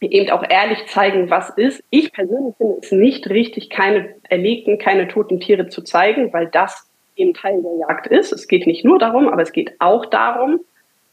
eben 0.00 0.30
auch 0.30 0.44
ehrlich 0.48 0.86
zeigen, 0.86 1.30
was 1.30 1.50
ist. 1.50 1.82
Ich 1.90 2.12
persönlich 2.12 2.54
finde 2.56 2.78
es 2.80 2.92
nicht 2.92 3.28
richtig, 3.28 3.70
keine 3.70 4.14
erlegten, 4.28 4.78
keine 4.78 5.08
toten 5.08 5.40
Tiere 5.40 5.68
zu 5.68 5.82
zeigen, 5.82 6.32
weil 6.32 6.46
das 6.46 6.88
eben 7.16 7.34
Teil 7.34 7.62
der 7.62 7.76
Jagd 7.88 8.06
ist. 8.06 8.32
Es 8.32 8.46
geht 8.46 8.66
nicht 8.66 8.84
nur 8.84 8.98
darum, 8.98 9.28
aber 9.28 9.42
es 9.42 9.52
geht 9.52 9.72
auch 9.80 10.06
darum. 10.06 10.60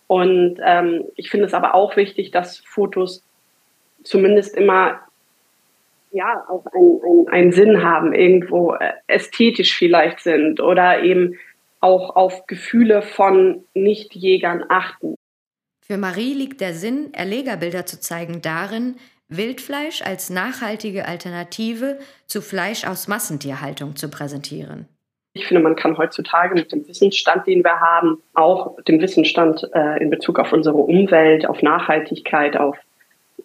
Und 0.07 0.59
ähm, 0.63 1.05
ich 1.15 1.29
finde 1.29 1.47
es 1.47 1.53
aber 1.53 1.73
auch 1.73 1.95
wichtig, 1.95 2.31
dass 2.31 2.59
Fotos 2.59 3.23
zumindest 4.03 4.55
immer 4.55 4.99
ja 6.11 6.45
auch 6.47 6.65
einen, 6.73 7.01
einen, 7.03 7.27
einen 7.27 7.51
Sinn 7.51 7.83
haben, 7.83 8.13
irgendwo 8.13 8.73
äh, 8.73 8.93
ästhetisch 9.07 9.75
vielleicht 9.75 10.19
sind 10.19 10.61
oder 10.61 11.03
eben 11.03 11.37
auch 11.81 12.15
auf 12.15 12.47
Gefühle 12.47 13.01
von 13.01 13.63
Nichtjägern 13.73 14.65
achten. 14.69 15.15
Für 15.87 15.97
Marie 15.97 16.33
liegt 16.33 16.61
der 16.61 16.73
Sinn, 16.73 17.13
Erlegerbilder 17.13 17.85
zu 17.85 17.99
zeigen, 17.99 18.41
darin, 18.41 18.95
Wildfleisch 19.27 20.01
als 20.01 20.31
nachhaltige 20.31 21.07
Alternative 21.07 21.99
zu 22.25 22.41
Fleisch 22.41 22.87
aus 22.87 23.07
Massentierhaltung 23.07 23.95
zu 23.95 24.09
präsentieren. 24.09 24.87
Ich 25.33 25.45
finde, 25.45 25.61
man 25.61 25.75
kann 25.75 25.95
heutzutage 25.95 26.55
mit 26.55 26.71
dem 26.71 26.87
Wissensstand, 26.87 27.45
den 27.45 27.63
wir 27.63 27.79
haben, 27.79 28.17
auch 28.33 28.81
dem 28.85 28.99
Wissensstand 28.99 29.69
äh, 29.73 30.01
in 30.01 30.09
Bezug 30.09 30.39
auf 30.39 30.53
unsere 30.53 30.77
Umwelt, 30.77 31.47
auf 31.47 31.61
Nachhaltigkeit, 31.61 32.57
auf 32.57 32.77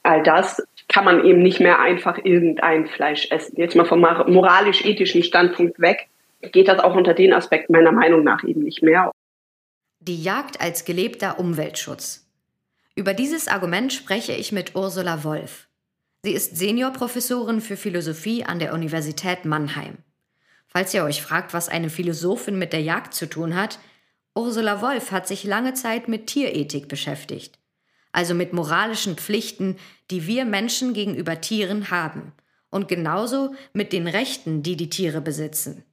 all 0.02 0.22
das, 0.22 0.66
kann 0.88 1.04
man 1.04 1.26
eben 1.26 1.42
nicht 1.42 1.60
mehr 1.60 1.78
einfach 1.78 2.24
irgendein 2.24 2.86
Fleisch 2.86 3.30
essen. 3.30 3.56
Jetzt 3.58 3.76
mal 3.76 3.84
vom 3.84 4.00
moralisch-ethischen 4.00 5.22
Standpunkt 5.24 5.78
weg, 5.78 6.08
geht 6.40 6.68
das 6.68 6.78
auch 6.78 6.94
unter 6.94 7.12
den 7.12 7.34
Aspekten 7.34 7.74
meiner 7.74 7.92
Meinung 7.92 8.24
nach 8.24 8.44
eben 8.44 8.62
nicht 8.62 8.82
mehr. 8.82 9.10
Die 9.98 10.22
Jagd 10.22 10.62
als 10.62 10.86
gelebter 10.86 11.38
Umweltschutz. 11.38 12.29
Über 13.00 13.14
dieses 13.14 13.48
Argument 13.48 13.94
spreche 13.94 14.32
ich 14.32 14.52
mit 14.52 14.76
Ursula 14.76 15.24
Wolf. 15.24 15.68
Sie 16.22 16.32
ist 16.32 16.58
Seniorprofessorin 16.58 17.62
für 17.62 17.78
Philosophie 17.78 18.44
an 18.44 18.58
der 18.58 18.74
Universität 18.74 19.46
Mannheim. 19.46 19.96
Falls 20.68 20.92
ihr 20.92 21.02
euch 21.04 21.22
fragt, 21.22 21.54
was 21.54 21.70
eine 21.70 21.88
Philosophin 21.88 22.58
mit 22.58 22.74
der 22.74 22.82
Jagd 22.82 23.14
zu 23.14 23.26
tun 23.26 23.56
hat, 23.56 23.78
Ursula 24.34 24.82
Wolf 24.82 25.12
hat 25.12 25.26
sich 25.26 25.44
lange 25.44 25.72
Zeit 25.72 26.08
mit 26.08 26.26
Tierethik 26.26 26.88
beschäftigt, 26.88 27.58
also 28.12 28.34
mit 28.34 28.52
moralischen 28.52 29.16
Pflichten, 29.16 29.78
die 30.10 30.26
wir 30.26 30.44
Menschen 30.44 30.92
gegenüber 30.92 31.40
Tieren 31.40 31.90
haben, 31.90 32.32
und 32.68 32.86
genauso 32.86 33.54
mit 33.72 33.94
den 33.94 34.08
Rechten, 34.08 34.62
die 34.62 34.76
die 34.76 34.90
Tiere 34.90 35.22
besitzen. 35.22 35.84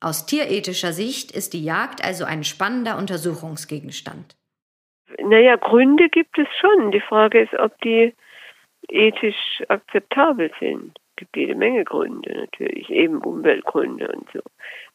Aus 0.00 0.26
tierethischer 0.26 0.92
Sicht 0.92 1.32
ist 1.32 1.54
die 1.54 1.64
Jagd 1.64 2.04
also 2.04 2.24
ein 2.24 2.44
spannender 2.44 2.98
Untersuchungsgegenstand. 2.98 4.36
Naja, 5.20 5.56
Gründe 5.56 6.08
gibt 6.08 6.38
es 6.38 6.48
schon. 6.58 6.90
Die 6.90 7.00
Frage 7.00 7.40
ist, 7.40 7.54
ob 7.54 7.78
die 7.82 8.14
ethisch 8.88 9.62
akzeptabel 9.68 10.50
sind. 10.58 10.98
Es 11.10 11.16
gibt 11.16 11.36
jede 11.36 11.54
Menge 11.54 11.84
Gründe 11.84 12.32
natürlich, 12.34 12.90
eben 12.90 13.18
Umweltgründe 13.18 14.08
und 14.08 14.28
so. 14.32 14.40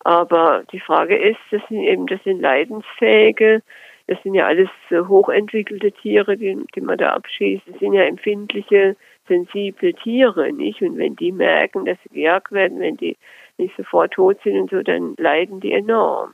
Aber 0.03 0.63
die 0.71 0.79
Frage 0.79 1.15
ist, 1.15 1.39
das 1.51 1.61
sind 1.69 1.83
eben, 1.83 2.07
das 2.07 2.21
sind 2.23 2.41
leidensfähige, 2.41 3.61
das 4.07 4.21
sind 4.23 4.33
ja 4.33 4.47
alles 4.47 4.69
hochentwickelte 4.91 5.91
Tiere, 5.91 6.37
die, 6.37 6.57
die 6.75 6.81
man 6.81 6.97
da 6.97 7.13
abschießt. 7.13 7.63
Das 7.67 7.79
sind 7.79 7.93
ja 7.93 8.03
empfindliche, 8.03 8.95
sensible 9.27 9.93
Tiere, 9.93 10.51
nicht? 10.53 10.81
Und 10.81 10.97
wenn 10.97 11.15
die 11.15 11.31
merken, 11.31 11.85
dass 11.85 11.97
sie 12.03 12.09
gejagt 12.15 12.51
werden, 12.51 12.79
wenn 12.79 12.97
die 12.97 13.17
nicht 13.57 13.75
sofort 13.75 14.13
tot 14.13 14.37
sind 14.43 14.57
und 14.57 14.69
so, 14.69 14.81
dann 14.81 15.15
leiden 15.17 15.59
die 15.59 15.73
enorm. 15.73 16.33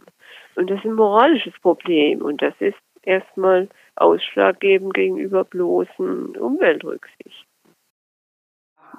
Und 0.55 0.69
das 0.69 0.79
ist 0.79 0.85
ein 0.85 0.93
moralisches 0.93 1.57
Problem. 1.61 2.21
Und 2.21 2.41
das 2.41 2.53
ist 2.59 2.77
erstmal 3.05 3.69
ausschlaggebend 3.95 4.93
gegenüber 4.93 5.43
bloßen 5.43 6.35
Umweltrücksichten. 6.35 7.47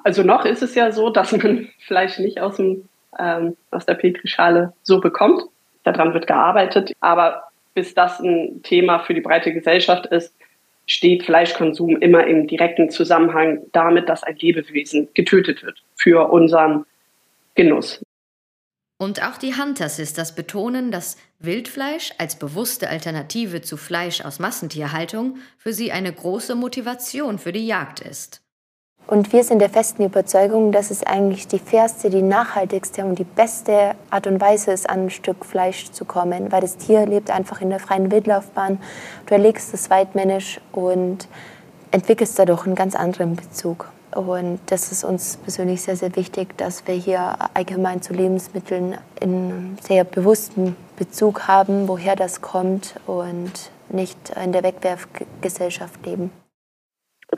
Also 0.03 0.23
noch 0.23 0.45
ist 0.45 0.63
es 0.63 0.75
ja 0.75 0.93
so, 0.93 1.11
dass 1.11 1.33
man 1.33 1.69
vielleicht 1.87 2.19
nicht 2.21 2.41
aus, 2.41 2.57
dem, 2.57 2.89
ähm, 3.19 3.57
aus 3.71 3.87
der 3.87 3.95
Petrischale 3.95 4.73
so 4.83 5.01
bekommt. 5.01 5.43
Daran 5.83 6.15
wird 6.15 6.27
gearbeitet. 6.27 6.93
Aber 7.01 7.45
bis 7.75 7.95
das 7.95 8.21
ein 8.21 8.63
Thema 8.63 9.01
für 9.01 9.15
die 9.15 9.21
breite 9.21 9.53
Gesellschaft 9.53 10.07
ist, 10.07 10.35
steht 10.87 11.25
Fleischkonsum 11.25 11.97
immer 11.97 12.27
im 12.27 12.47
direkten 12.47 12.91
Zusammenhang 12.91 13.63
damit, 13.73 14.09
dass 14.09 14.23
ein 14.23 14.37
Lebewesen 14.37 15.09
getötet 15.15 15.63
wird 15.63 15.83
für 15.97 16.31
unseren 16.31 16.85
Genuss. 17.55 18.04
Und 18.97 19.23
auch 19.23 19.37
die 19.37 19.57
Hunter 19.57 19.89
Sisters 19.89 20.35
betonen, 20.35 20.91
dass 20.91 21.17
Wildfleisch 21.41 22.13
als 22.19 22.37
bewusste 22.37 22.89
Alternative 22.89 23.61
zu 23.61 23.77
Fleisch 23.77 24.21
aus 24.21 24.39
Massentierhaltung 24.39 25.39
für 25.59 25.73
sie 25.73 25.93
eine 25.93 26.13
große 26.13 26.55
Motivation 26.55 27.39
für 27.39 27.53
die 27.53 27.67
Jagd 27.67 28.01
ist. 28.01 28.41
Und 29.07 29.35
wir 29.35 29.45
sind 29.45 29.59
der 29.59 29.69
festen 29.69 30.03
Überzeugung, 30.03 30.73
dass 30.73 30.91
es 30.91 31.03
eigentlich 31.03 31.47
die 31.47 31.59
fairste, 31.59 32.09
die 32.09 32.23
nachhaltigste 32.23 33.05
und 33.05 33.19
die 33.19 33.25
beste 33.25 33.95
Art 34.09 34.27
und 34.27 34.41
Weise 34.41 34.73
ist, 34.73 34.89
an 34.89 35.07
ein 35.07 35.11
Stück 35.11 35.45
Fleisch 35.45 35.91
zu 35.91 36.07
kommen, 36.07 36.51
weil 36.51 36.63
das 36.63 36.79
Tier 36.79 37.05
lebt 37.05 37.31
einfach 37.31 37.61
in 37.61 37.69
der 37.69 37.81
freien 37.81 38.11
Wildlaufbahn. 38.11 38.81
Du 39.27 39.35
erlegst 39.35 39.75
es 39.75 39.91
weitmännisch 39.91 40.59
und 40.73 41.29
entwickelst 41.91 42.39
dadurch 42.39 42.65
einen 42.65 42.77
ganz 42.77 42.95
anderen 42.95 43.37
Bezug. 43.37 43.91
Und 44.15 44.61
das 44.71 44.93
ist 44.93 45.05
uns 45.05 45.37
persönlich 45.39 45.83
sehr, 45.83 45.97
sehr 45.97 46.15
wichtig, 46.17 46.57
dass 46.57 46.87
wir 46.87 46.95
hier 46.95 47.37
allgemein 47.55 48.01
zu 48.01 48.13
Lebensmitteln 48.13 48.97
in 49.21 49.77
sehr 49.81 50.05
bewussten 50.05 50.77
Bezug 50.97 51.49
haben, 51.49 51.89
woher 51.89 52.15
das 52.15 52.41
kommt 52.41 52.95
und 53.07 53.71
nicht 53.89 54.19
in 54.43 54.53
der 54.53 54.63
Wegwerfgesellschaft 54.63 56.05
leben. 56.07 56.31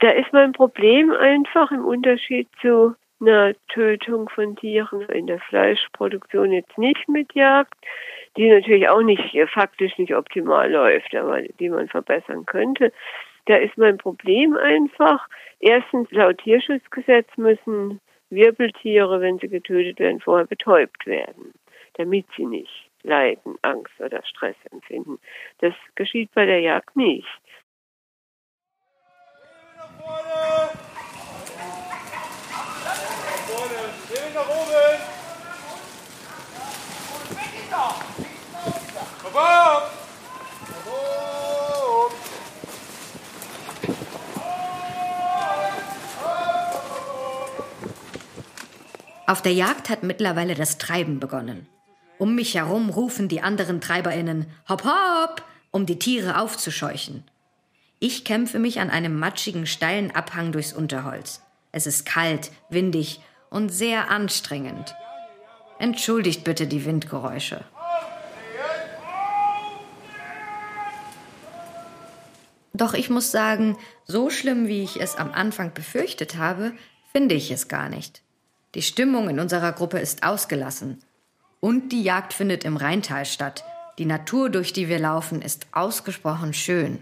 Da 0.00 0.10
ist 0.10 0.32
mein 0.32 0.52
Problem 0.52 1.12
einfach 1.12 1.70
im 1.70 1.84
Unterschied 1.84 2.48
zu 2.60 2.94
einer 3.20 3.54
Tötung 3.68 4.28
von 4.28 4.56
Tieren 4.56 5.02
in 5.08 5.26
der 5.26 5.40
Fleischproduktion 5.40 6.52
jetzt 6.52 6.76
nicht 6.76 7.08
mit 7.08 7.34
Jagd, 7.34 7.74
die 8.36 8.50
natürlich 8.50 8.88
auch 8.88 9.00
nicht 9.00 9.34
faktisch 9.52 9.96
nicht 9.96 10.14
optimal 10.14 10.70
läuft, 10.70 11.14
aber 11.14 11.40
die 11.42 11.70
man 11.70 11.88
verbessern 11.88 12.44
könnte. 12.44 12.92
Da 13.46 13.56
ist 13.56 13.78
mein 13.78 13.96
Problem 13.96 14.56
einfach. 14.56 15.28
Erstens, 15.60 16.10
laut 16.10 16.38
Tierschutzgesetz 16.38 17.28
müssen 17.36 18.00
Wirbeltiere, 18.30 19.20
wenn 19.20 19.38
sie 19.38 19.48
getötet 19.48 19.98
werden, 19.98 20.20
vorher 20.20 20.46
betäubt 20.46 21.06
werden, 21.06 21.52
damit 21.94 22.26
sie 22.36 22.44
nicht 22.44 22.90
leiden, 23.02 23.56
Angst 23.62 23.94
oder 24.00 24.24
Stress 24.24 24.56
empfinden. 24.72 25.18
Das 25.58 25.74
geschieht 25.94 26.30
bei 26.34 26.44
der 26.44 26.60
Jagd 26.60 26.96
nicht. 26.96 27.26
Above! 39.36 39.95
Auf 49.26 49.42
der 49.42 49.52
Jagd 49.52 49.90
hat 49.90 50.04
mittlerweile 50.04 50.54
das 50.54 50.78
Treiben 50.78 51.18
begonnen. 51.18 51.66
Um 52.16 52.36
mich 52.36 52.54
herum 52.54 52.90
rufen 52.90 53.28
die 53.28 53.42
anderen 53.42 53.80
TreiberInnen 53.80 54.46
Hopp 54.68 54.84
hopp, 54.84 55.42
um 55.72 55.84
die 55.84 55.98
Tiere 55.98 56.40
aufzuscheuchen. 56.40 57.24
Ich 57.98 58.24
kämpfe 58.24 58.60
mich 58.60 58.78
an 58.78 58.88
einem 58.88 59.18
matschigen, 59.18 59.66
steilen 59.66 60.14
Abhang 60.14 60.52
durchs 60.52 60.72
Unterholz. 60.72 61.42
Es 61.72 61.88
ist 61.88 62.06
kalt, 62.06 62.52
windig 62.70 63.20
und 63.50 63.70
sehr 63.70 64.10
anstrengend. 64.10 64.94
Entschuldigt 65.80 66.44
bitte 66.44 66.68
die 66.68 66.84
Windgeräusche. 66.84 67.64
Doch 72.74 72.94
ich 72.94 73.10
muss 73.10 73.32
sagen, 73.32 73.76
so 74.04 74.30
schlimm, 74.30 74.68
wie 74.68 74.84
ich 74.84 75.00
es 75.00 75.16
am 75.16 75.32
Anfang 75.32 75.74
befürchtet 75.74 76.36
habe, 76.36 76.72
finde 77.12 77.34
ich 77.34 77.50
es 77.50 77.68
gar 77.68 77.88
nicht. 77.88 78.22
Die 78.76 78.82
Stimmung 78.82 79.30
in 79.30 79.40
unserer 79.40 79.72
Gruppe 79.72 80.00
ist 80.00 80.22
ausgelassen. 80.22 81.02
Und 81.60 81.92
die 81.92 82.02
Jagd 82.02 82.34
findet 82.34 82.62
im 82.62 82.76
Rheintal 82.76 83.24
statt. 83.24 83.64
Die 83.96 84.04
Natur, 84.04 84.50
durch 84.50 84.74
die 84.74 84.90
wir 84.90 84.98
laufen, 84.98 85.40
ist 85.40 85.66
ausgesprochen 85.72 86.52
schön. 86.52 86.98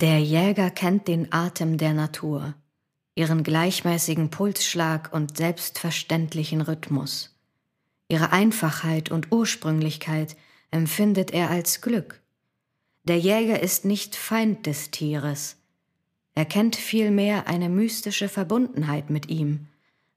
Der 0.00 0.20
Jäger 0.20 0.70
kennt 0.70 1.08
den 1.08 1.32
Atem 1.32 1.76
der 1.76 1.92
Natur, 1.92 2.54
ihren 3.16 3.42
gleichmäßigen 3.42 4.30
Pulsschlag 4.30 5.12
und 5.12 5.36
selbstverständlichen 5.36 6.60
Rhythmus. 6.60 7.36
Ihre 8.06 8.30
Einfachheit 8.30 9.10
und 9.10 9.32
Ursprünglichkeit 9.32 10.36
empfindet 10.70 11.32
er 11.32 11.50
als 11.50 11.80
Glück. 11.80 12.20
Der 13.02 13.18
Jäger 13.18 13.60
ist 13.60 13.84
nicht 13.84 14.14
Feind 14.14 14.66
des 14.66 14.92
Tieres. 14.92 15.56
Er 16.36 16.44
kennt 16.44 16.76
vielmehr 16.76 17.48
eine 17.48 17.68
mystische 17.68 18.28
Verbundenheit 18.28 19.10
mit 19.10 19.28
ihm, 19.28 19.66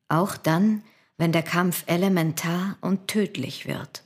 auch 0.10 0.38
dann, 0.38 0.84
wenn 1.18 1.32
der 1.32 1.42
Kampf 1.42 1.86
elementar 1.88 2.78
und 2.82 3.08
tödlich 3.08 3.66
wird. 3.66 4.04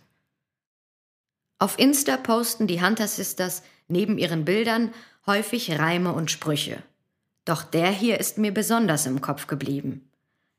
Auf 1.59 1.77
Insta 1.77 2.15
posten 2.15 2.65
die 2.65 2.81
Hunter 2.81 3.09
Sisters 3.09 3.61
neben 3.87 4.17
ihren 4.17 4.45
Bildern 4.45 4.93
häufig 5.25 5.77
Reime 5.79 6.13
und 6.13 6.31
Sprüche. 6.31 6.81
Doch 7.45 7.63
der 7.63 7.91
hier 7.91 8.19
ist 8.19 8.37
mir 8.37 8.53
besonders 8.53 9.05
im 9.05 9.21
Kopf 9.21 9.47
geblieben. 9.47 10.09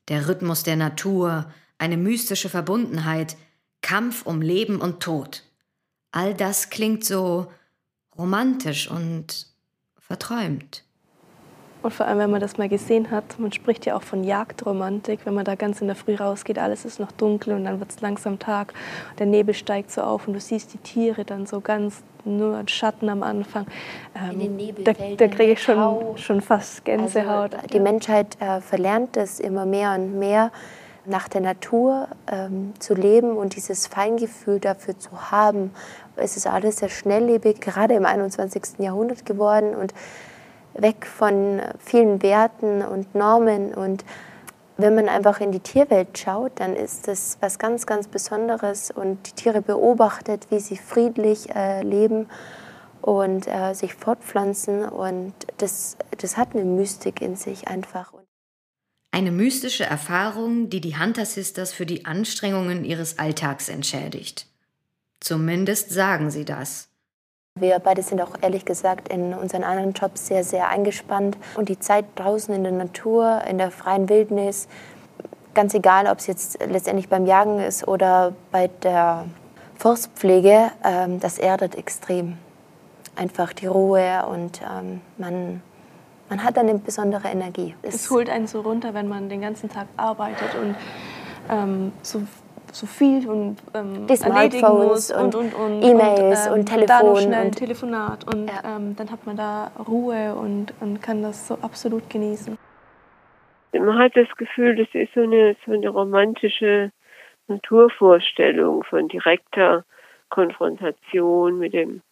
Der 0.08 0.28
Rhythmus 0.28 0.62
der 0.62 0.76
Natur, 0.76 1.52
eine 1.78 1.96
mystische 1.96 2.48
Verbundenheit, 2.48 3.36
Kampf 3.82 4.24
um 4.24 4.40
Leben 4.40 4.80
und 4.80 5.00
Tod. 5.00 5.42
All 6.12 6.34
das 6.34 6.70
klingt 6.70 7.04
so 7.04 7.52
romantisch 8.16 8.90
und 8.90 9.48
verträumt. 9.98 10.85
Und 11.86 11.92
vor 11.92 12.06
allem, 12.06 12.18
wenn 12.18 12.32
man 12.32 12.40
das 12.40 12.58
mal 12.58 12.68
gesehen 12.68 13.12
hat, 13.12 13.38
man 13.38 13.52
spricht 13.52 13.86
ja 13.86 13.94
auch 13.94 14.02
von 14.02 14.24
Jagdromantik, 14.24 15.20
wenn 15.22 15.34
man 15.34 15.44
da 15.44 15.54
ganz 15.54 15.80
in 15.80 15.86
der 15.86 15.94
Früh 15.94 16.16
rausgeht, 16.16 16.58
alles 16.58 16.84
ist 16.84 16.98
noch 16.98 17.12
dunkel 17.12 17.54
und 17.54 17.62
dann 17.62 17.78
wird 17.78 17.92
es 17.92 18.00
langsam 18.00 18.40
Tag, 18.40 18.74
der 19.20 19.26
Nebel 19.26 19.54
steigt 19.54 19.92
so 19.92 20.02
auf 20.02 20.26
und 20.26 20.34
du 20.34 20.40
siehst 20.40 20.74
die 20.74 20.78
Tiere 20.78 21.24
dann 21.24 21.46
so 21.46 21.60
ganz 21.60 22.02
nur 22.24 22.60
Schatten 22.66 23.08
am 23.08 23.22
Anfang. 23.22 23.68
Ähm, 24.16 24.58
da, 24.82 24.94
da 25.16 25.28
kriege 25.28 25.52
ich 25.52 25.62
schon, 25.62 26.18
schon 26.18 26.40
fast 26.40 26.84
Gänsehaut. 26.84 27.54
Also 27.54 27.68
die 27.68 27.78
Menschheit 27.78 28.36
äh, 28.40 28.60
verlernt 28.60 29.16
es 29.16 29.38
immer 29.38 29.64
mehr 29.64 29.94
und 29.94 30.18
mehr, 30.18 30.50
nach 31.04 31.28
der 31.28 31.40
Natur 31.40 32.08
ähm, 32.26 32.72
zu 32.80 32.94
leben 32.94 33.36
und 33.36 33.54
dieses 33.54 33.86
Feingefühl 33.86 34.58
dafür 34.58 34.98
zu 34.98 35.30
haben. 35.30 35.70
Es 36.16 36.36
ist 36.36 36.48
alles 36.48 36.78
sehr 36.78 36.88
schnelllebig, 36.88 37.60
gerade 37.60 37.94
im 37.94 38.04
21. 38.04 38.80
Jahrhundert 38.80 39.24
geworden 39.24 39.76
und 39.76 39.94
weg 40.78 41.06
von 41.06 41.60
vielen 41.78 42.22
Werten 42.22 42.82
und 42.82 43.14
Normen. 43.14 43.74
Und 43.74 44.04
wenn 44.76 44.94
man 44.94 45.08
einfach 45.08 45.40
in 45.40 45.52
die 45.52 45.60
Tierwelt 45.60 46.18
schaut, 46.18 46.52
dann 46.56 46.74
ist 46.74 47.08
das 47.08 47.38
was 47.40 47.58
ganz, 47.58 47.86
ganz 47.86 48.08
Besonderes 48.08 48.90
und 48.90 49.26
die 49.26 49.32
Tiere 49.32 49.62
beobachtet, 49.62 50.46
wie 50.50 50.60
sie 50.60 50.76
friedlich 50.76 51.54
äh, 51.54 51.82
leben 51.82 52.28
und 53.00 53.46
äh, 53.46 53.74
sich 53.74 53.94
fortpflanzen. 53.94 54.84
Und 54.84 55.34
das, 55.58 55.96
das 56.18 56.36
hat 56.36 56.54
eine 56.54 56.64
Mystik 56.64 57.20
in 57.22 57.36
sich 57.36 57.68
einfach. 57.68 58.12
Eine 59.12 59.30
mystische 59.30 59.84
Erfahrung, 59.84 60.68
die 60.68 60.82
die 60.82 60.98
Hunter 60.98 61.24
Sisters 61.24 61.72
für 61.72 61.86
die 61.86 62.04
Anstrengungen 62.04 62.84
ihres 62.84 63.18
Alltags 63.18 63.70
entschädigt. 63.70 64.46
Zumindest 65.20 65.90
sagen 65.90 66.30
sie 66.30 66.44
das. 66.44 66.90
Wir 67.58 67.78
beide 67.78 68.02
sind 68.02 68.20
auch 68.20 68.32
ehrlich 68.42 68.66
gesagt 68.66 69.08
in 69.08 69.32
unseren 69.32 69.64
anderen 69.64 69.94
Jobs 69.94 70.26
sehr, 70.26 70.44
sehr 70.44 70.68
eingespannt. 70.68 71.38
Und 71.54 71.70
die 71.70 71.78
Zeit 71.78 72.04
draußen 72.16 72.54
in 72.54 72.62
der 72.62 72.72
Natur, 72.72 73.40
in 73.48 73.56
der 73.56 73.70
freien 73.70 74.10
Wildnis, 74.10 74.68
ganz 75.54 75.72
egal, 75.72 76.06
ob 76.06 76.18
es 76.18 76.26
jetzt 76.26 76.58
letztendlich 76.62 77.08
beim 77.08 77.24
Jagen 77.24 77.58
ist 77.60 77.88
oder 77.88 78.34
bei 78.52 78.68
der 78.82 79.24
Forstpflege, 79.78 80.70
ähm, 80.84 81.18
das 81.18 81.38
erdet 81.38 81.76
extrem. 81.76 82.36
Einfach 83.16 83.54
die 83.54 83.66
Ruhe 83.66 84.26
und 84.30 84.60
ähm, 84.60 85.00
man, 85.16 85.62
man 86.28 86.44
hat 86.44 86.58
eine 86.58 86.74
besondere 86.74 87.28
Energie. 87.28 87.74
Es, 87.80 87.94
es 87.94 88.10
holt 88.10 88.28
einen 88.28 88.46
so 88.48 88.60
runter, 88.60 88.92
wenn 88.92 89.08
man 89.08 89.30
den 89.30 89.40
ganzen 89.40 89.70
Tag 89.70 89.86
arbeitet 89.96 90.54
und 90.60 90.76
ähm, 91.50 91.92
so 92.02 92.20
so 92.76 92.86
viel 92.86 93.26
und 93.28 93.56
ähm, 93.74 94.06
erledigen 94.08 94.68
muss 94.68 95.10
und, 95.10 95.34
und, 95.34 95.54
und 95.54 95.82
E-Mails 95.82 96.46
und, 96.46 96.52
ähm, 96.52 96.52
und 96.52 96.66
Telefon. 96.66 96.86
Da 96.86 97.02
noch 97.02 97.20
schnell 97.20 97.46
ein 97.46 97.52
Telefonat 97.52 98.34
und 98.34 98.48
ja. 98.48 98.76
ähm, 98.76 98.94
dann 98.96 99.10
hat 99.10 99.26
man 99.26 99.36
da 99.36 99.70
Ruhe 99.88 100.34
und, 100.34 100.74
und 100.80 101.00
kann 101.00 101.22
das 101.22 101.48
so 101.48 101.54
absolut 101.62 102.10
genießen. 102.10 102.58
Man 103.72 103.98
hat 103.98 104.16
das 104.16 104.28
Gefühl, 104.36 104.76
das 104.76 104.88
ist 104.92 105.14
so 105.14 105.22
eine, 105.22 105.56
so 105.64 105.72
eine 105.72 105.88
romantische 105.88 106.92
Naturvorstellung 107.48 108.84
von 108.84 109.08
direkter 109.08 109.84
Konfrontation 110.28 111.58
mit 111.58 111.72
dem 111.72 112.02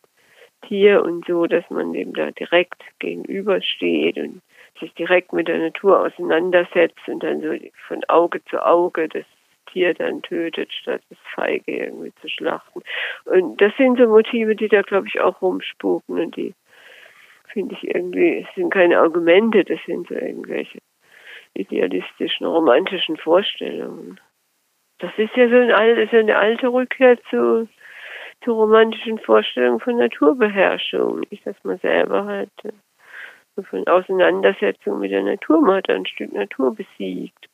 Tier 0.66 1.02
und 1.02 1.26
so, 1.26 1.46
dass 1.46 1.68
man 1.68 1.92
dem 1.92 2.14
da 2.14 2.30
direkt 2.30 2.82
gegenübersteht 3.00 4.16
und 4.16 4.40
sich 4.80 4.94
direkt 4.94 5.32
mit 5.32 5.48
der 5.48 5.58
Natur 5.58 6.00
auseinandersetzt 6.00 7.06
und 7.06 7.22
dann 7.22 7.40
so 7.40 7.52
von 7.86 8.02
Auge 8.08 8.42
zu 8.46 8.64
Auge 8.64 9.08
das 9.08 9.24
Tier 9.74 9.92
dann 9.92 10.22
tötet, 10.22 10.72
statt 10.72 11.02
es 11.10 11.18
feige 11.34 11.76
irgendwie 11.76 12.14
zu 12.22 12.28
schlachten. 12.28 12.80
Und 13.24 13.60
das 13.60 13.76
sind 13.76 13.98
so 13.98 14.06
Motive, 14.06 14.54
die 14.54 14.68
da, 14.68 14.82
glaube 14.82 15.08
ich, 15.08 15.20
auch 15.20 15.42
rumspuken 15.42 16.18
und 16.18 16.36
die 16.36 16.54
finde 17.52 17.74
ich 17.74 17.94
irgendwie, 17.94 18.46
sind 18.54 18.72
keine 18.72 18.98
Argumente, 18.98 19.64
das 19.64 19.80
sind 19.86 20.08
so 20.08 20.14
irgendwelche 20.14 20.78
idealistischen, 21.54 22.46
romantischen 22.46 23.16
Vorstellungen. 23.16 24.20
Das 24.98 25.12
ist 25.16 25.36
ja 25.36 25.48
so, 25.48 25.56
ein, 25.56 26.08
so 26.10 26.16
eine 26.16 26.36
alte 26.36 26.68
Rückkehr 26.68 27.20
zu, 27.30 27.68
zu 28.44 28.52
romantischen 28.52 29.18
Vorstellungen 29.18 29.80
von 29.80 29.96
Naturbeherrschung. 29.96 31.20
Nicht, 31.30 31.46
dass 31.46 31.56
man 31.64 31.78
selber 31.78 32.24
halt 32.24 32.50
äh, 32.64 33.62
von 33.62 33.86
Auseinandersetzung 33.86 35.00
mit 35.00 35.10
der 35.10 35.22
Natur, 35.22 35.60
man 35.60 35.76
hat 35.76 35.90
ein 35.90 36.06
Stück 36.06 36.32
Natur 36.32 36.74
besiegt. 36.74 37.48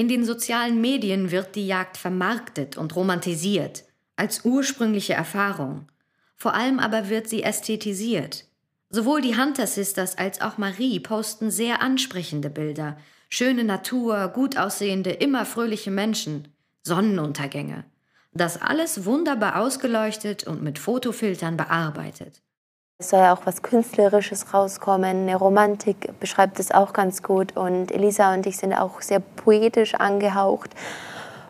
In 0.00 0.08
den 0.08 0.24
sozialen 0.24 0.80
Medien 0.80 1.30
wird 1.30 1.56
die 1.56 1.66
Jagd 1.66 1.98
vermarktet 1.98 2.78
und 2.78 2.96
romantisiert, 2.96 3.84
als 4.16 4.46
ursprüngliche 4.46 5.12
Erfahrung. 5.12 5.88
Vor 6.36 6.54
allem 6.54 6.78
aber 6.78 7.10
wird 7.10 7.28
sie 7.28 7.42
ästhetisiert. 7.42 8.46
Sowohl 8.88 9.20
die 9.20 9.36
Hunter 9.36 9.66
Sisters 9.66 10.16
als 10.16 10.40
auch 10.40 10.56
Marie 10.56 11.00
posten 11.00 11.50
sehr 11.50 11.82
ansprechende 11.82 12.48
Bilder. 12.48 12.96
Schöne 13.28 13.62
Natur, 13.62 14.28
gut 14.28 14.56
aussehende, 14.56 15.10
immer 15.10 15.44
fröhliche 15.44 15.90
Menschen, 15.90 16.48
Sonnenuntergänge. 16.82 17.84
Das 18.32 18.58
alles 18.58 19.04
wunderbar 19.04 19.60
ausgeleuchtet 19.60 20.46
und 20.46 20.62
mit 20.62 20.78
Fotofiltern 20.78 21.58
bearbeitet. 21.58 22.40
Es 23.00 23.08
soll 23.08 23.20
ja 23.20 23.34
auch 23.34 23.46
was 23.46 23.62
Künstlerisches 23.62 24.52
rauskommen. 24.52 25.22
Eine 25.22 25.36
Romantik 25.36 26.20
beschreibt 26.20 26.60
es 26.60 26.70
auch 26.70 26.92
ganz 26.92 27.22
gut. 27.22 27.56
Und 27.56 27.90
Elisa 27.90 28.34
und 28.34 28.44
ich 28.46 28.58
sind 28.58 28.74
auch 28.74 29.00
sehr 29.00 29.20
poetisch 29.20 29.94
angehaucht. 29.94 30.68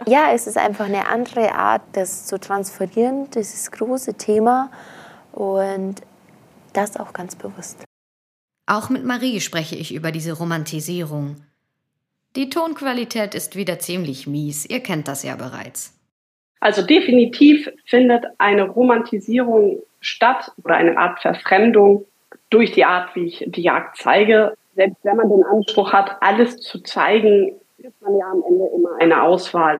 Ja, 0.06 0.30
es 0.32 0.46
ist 0.46 0.56
einfach 0.56 0.84
eine 0.84 1.08
andere 1.08 1.52
Art, 1.52 1.82
das 1.94 2.26
zu 2.26 2.38
transferieren, 2.38 3.28
dieses 3.32 3.72
große 3.72 4.14
Thema. 4.14 4.70
Und 5.32 5.96
das 6.72 6.96
auch 6.96 7.12
ganz 7.12 7.34
bewusst. 7.34 7.78
Auch 8.66 8.88
mit 8.88 9.04
Marie 9.04 9.40
spreche 9.40 9.74
ich 9.74 9.92
über 9.92 10.12
diese 10.12 10.34
Romantisierung. 10.34 11.34
Die 12.36 12.48
Tonqualität 12.48 13.34
ist 13.34 13.56
wieder 13.56 13.80
ziemlich 13.80 14.28
mies, 14.28 14.66
ihr 14.66 14.84
kennt 14.84 15.08
das 15.08 15.24
ja 15.24 15.34
bereits. 15.34 15.94
Also 16.60 16.82
definitiv 16.82 17.70
findet 17.86 18.24
eine 18.38 18.68
Romantisierung 18.68 19.82
statt 20.00 20.52
oder 20.62 20.76
eine 20.76 20.96
Art 20.98 21.20
Verfremdung 21.20 22.04
durch 22.50 22.72
die 22.72 22.84
Art, 22.84 23.14
wie 23.16 23.26
ich 23.26 23.44
die 23.46 23.62
Jagd 23.62 23.96
zeige. 23.96 24.54
Selbst 24.76 24.98
wenn 25.02 25.16
man 25.16 25.30
den 25.30 25.44
Anspruch 25.44 25.92
hat, 25.92 26.22
alles 26.22 26.58
zu 26.58 26.80
zeigen, 26.80 27.54
ist 27.78 28.00
man 28.02 28.16
ja 28.16 28.30
am 28.30 28.42
Ende 28.46 28.66
immer 28.74 28.90
eine 29.00 29.22
Auswahl. 29.22 29.78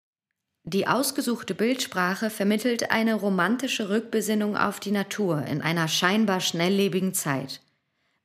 Die 0.64 0.86
ausgesuchte 0.86 1.54
Bildsprache 1.54 2.30
vermittelt 2.30 2.90
eine 2.90 3.14
romantische 3.14 3.88
Rückbesinnung 3.88 4.56
auf 4.56 4.78
die 4.78 4.90
Natur 4.90 5.44
in 5.50 5.62
einer 5.62 5.88
scheinbar 5.88 6.40
schnelllebigen 6.40 7.14
Zeit. 7.14 7.60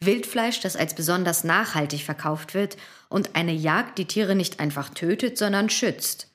Wildfleisch, 0.04 0.60
das 0.60 0.76
als 0.76 0.94
besonders 0.94 1.44
nachhaltig 1.44 2.04
verkauft 2.04 2.54
wird, 2.54 2.78
und 3.10 3.36
eine 3.36 3.54
Jagd, 3.54 3.98
die 3.98 4.06
Tiere 4.06 4.36
nicht 4.36 4.60
einfach 4.60 4.90
tötet, 4.90 5.38
sondern 5.38 5.70
schützt. 5.70 6.35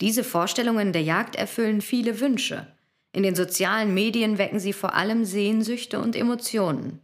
Diese 0.00 0.24
Vorstellungen 0.24 0.92
der 0.92 1.02
Jagd 1.02 1.36
erfüllen 1.36 1.80
viele 1.80 2.20
Wünsche. 2.20 2.66
In 3.12 3.22
den 3.22 3.36
sozialen 3.36 3.94
Medien 3.94 4.38
wecken 4.38 4.58
sie 4.58 4.72
vor 4.72 4.94
allem 4.94 5.24
Sehnsüchte 5.24 6.00
und 6.00 6.16
Emotionen. 6.16 7.00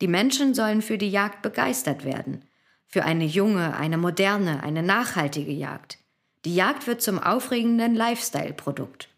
Die 0.00 0.08
Menschen 0.08 0.54
sollen 0.54 0.80
für 0.80 0.98
die 0.98 1.10
Jagd 1.10 1.42
begeistert 1.42 2.04
werden. 2.04 2.44
Für 2.86 3.04
eine 3.04 3.24
junge, 3.24 3.76
eine 3.76 3.96
moderne, 3.96 4.62
eine 4.62 4.82
nachhaltige 4.82 5.52
Jagd. 5.52 5.98
Die 6.44 6.54
Jagd 6.54 6.86
wird 6.86 7.00
zum 7.02 7.18
aufregenden 7.18 7.94
Lifestyle-Produkt. 7.94 9.08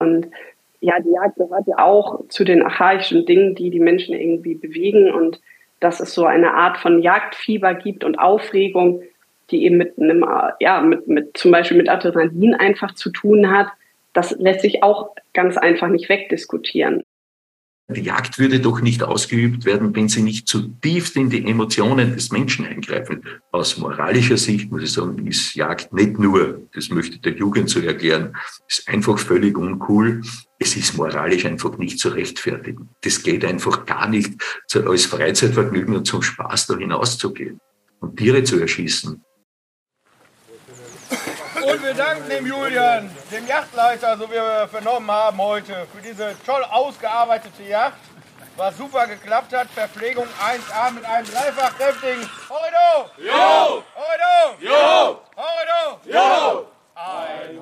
Und 0.00 0.28
ja, 0.80 0.98
die 1.00 1.10
Jagd 1.10 1.36
gehört 1.36 1.66
ja 1.66 1.78
auch 1.84 2.26
zu 2.28 2.44
den 2.44 2.62
archaischen 2.62 3.26
Dingen, 3.26 3.54
die 3.54 3.70
die 3.70 3.80
Menschen 3.80 4.14
irgendwie 4.14 4.54
bewegen 4.54 5.12
und 5.12 5.40
dass 5.80 6.00
es 6.00 6.14
so 6.14 6.24
eine 6.24 6.54
Art 6.54 6.78
von 6.78 7.00
Jagdfieber 7.02 7.74
gibt 7.74 8.02
und 8.02 8.18
Aufregung, 8.18 9.02
die 9.50 9.64
eben 9.64 9.76
mit 9.76 9.98
einem, 9.98 10.24
ja, 10.60 10.80
mit, 10.80 11.08
mit 11.08 11.36
zum 11.36 11.50
Beispiel 11.50 11.76
mit 11.76 11.88
Adrenalin 11.88 12.54
einfach 12.54 12.94
zu 12.94 13.10
tun 13.10 13.50
hat, 13.50 13.68
das 14.12 14.32
lässt 14.38 14.62
sich 14.62 14.82
auch 14.82 15.14
ganz 15.32 15.56
einfach 15.56 15.88
nicht 15.88 16.08
wegdiskutieren. 16.08 17.02
Die 17.90 18.02
Jagd 18.02 18.38
würde 18.38 18.60
doch 18.60 18.82
nicht 18.82 19.02
ausgeübt 19.02 19.64
werden, 19.64 19.96
wenn 19.96 20.08
sie 20.08 20.20
nicht 20.20 20.46
zutiefst 20.46 21.16
in 21.16 21.30
die 21.30 21.46
Emotionen 21.46 22.12
des 22.12 22.30
Menschen 22.30 22.66
eingreifen. 22.66 23.22
Aus 23.50 23.78
moralischer 23.78 24.36
Sicht 24.36 24.70
muss 24.70 24.82
ich 24.82 24.92
sagen, 24.92 25.26
ist 25.26 25.54
Jagd 25.54 25.94
nicht 25.94 26.18
nur, 26.18 26.68
das 26.74 26.90
möchte 26.90 27.18
der 27.18 27.32
Jugend 27.32 27.70
so 27.70 27.80
erklären, 27.80 28.36
ist 28.68 28.86
einfach 28.88 29.18
völlig 29.18 29.56
uncool. 29.56 30.20
Es 30.58 30.76
ist 30.76 30.98
moralisch 30.98 31.46
einfach 31.46 31.78
nicht 31.78 31.98
zu 31.98 32.10
rechtfertigen. 32.10 32.90
Das 33.00 33.22
geht 33.22 33.42
einfach 33.46 33.86
gar 33.86 34.06
nicht, 34.06 34.34
als 34.74 35.06
Freizeitvergnügen 35.06 35.96
und 35.96 36.04
zum 36.04 36.20
Spaß 36.20 36.66
da 36.66 36.76
hinauszugehen 36.76 37.58
und 38.00 38.18
Tiere 38.18 38.44
zu 38.44 38.60
erschießen. 38.60 39.24
Danken 41.98 42.28
dem 42.28 42.46
Julian, 42.46 43.10
dem 43.32 43.44
Yachtleiter, 43.48 44.16
so 44.16 44.28
wie 44.30 44.34
wir 44.34 44.68
vernommen 44.70 45.10
haben 45.10 45.36
heute, 45.38 45.84
für 45.92 46.00
diese 46.00 46.36
toll 46.46 46.62
ausgearbeitete 46.70 47.64
Yacht. 47.64 47.98
Was 48.56 48.76
super 48.76 49.08
geklappt 49.08 49.52
hat. 49.52 49.66
Verpflegung 49.70 50.26
1A 50.26 50.92
mit 50.92 51.04
einem 51.04 51.26
dreifach 51.26 51.76
kräftigen 51.76 52.30
Horrido! 52.48 53.10
Jo! 53.16 53.82
Horrido! 53.96 54.56
Jo! 54.60 55.20
Horrido! 55.36 56.00
Jo! 56.04 56.66
Ein 56.94 57.58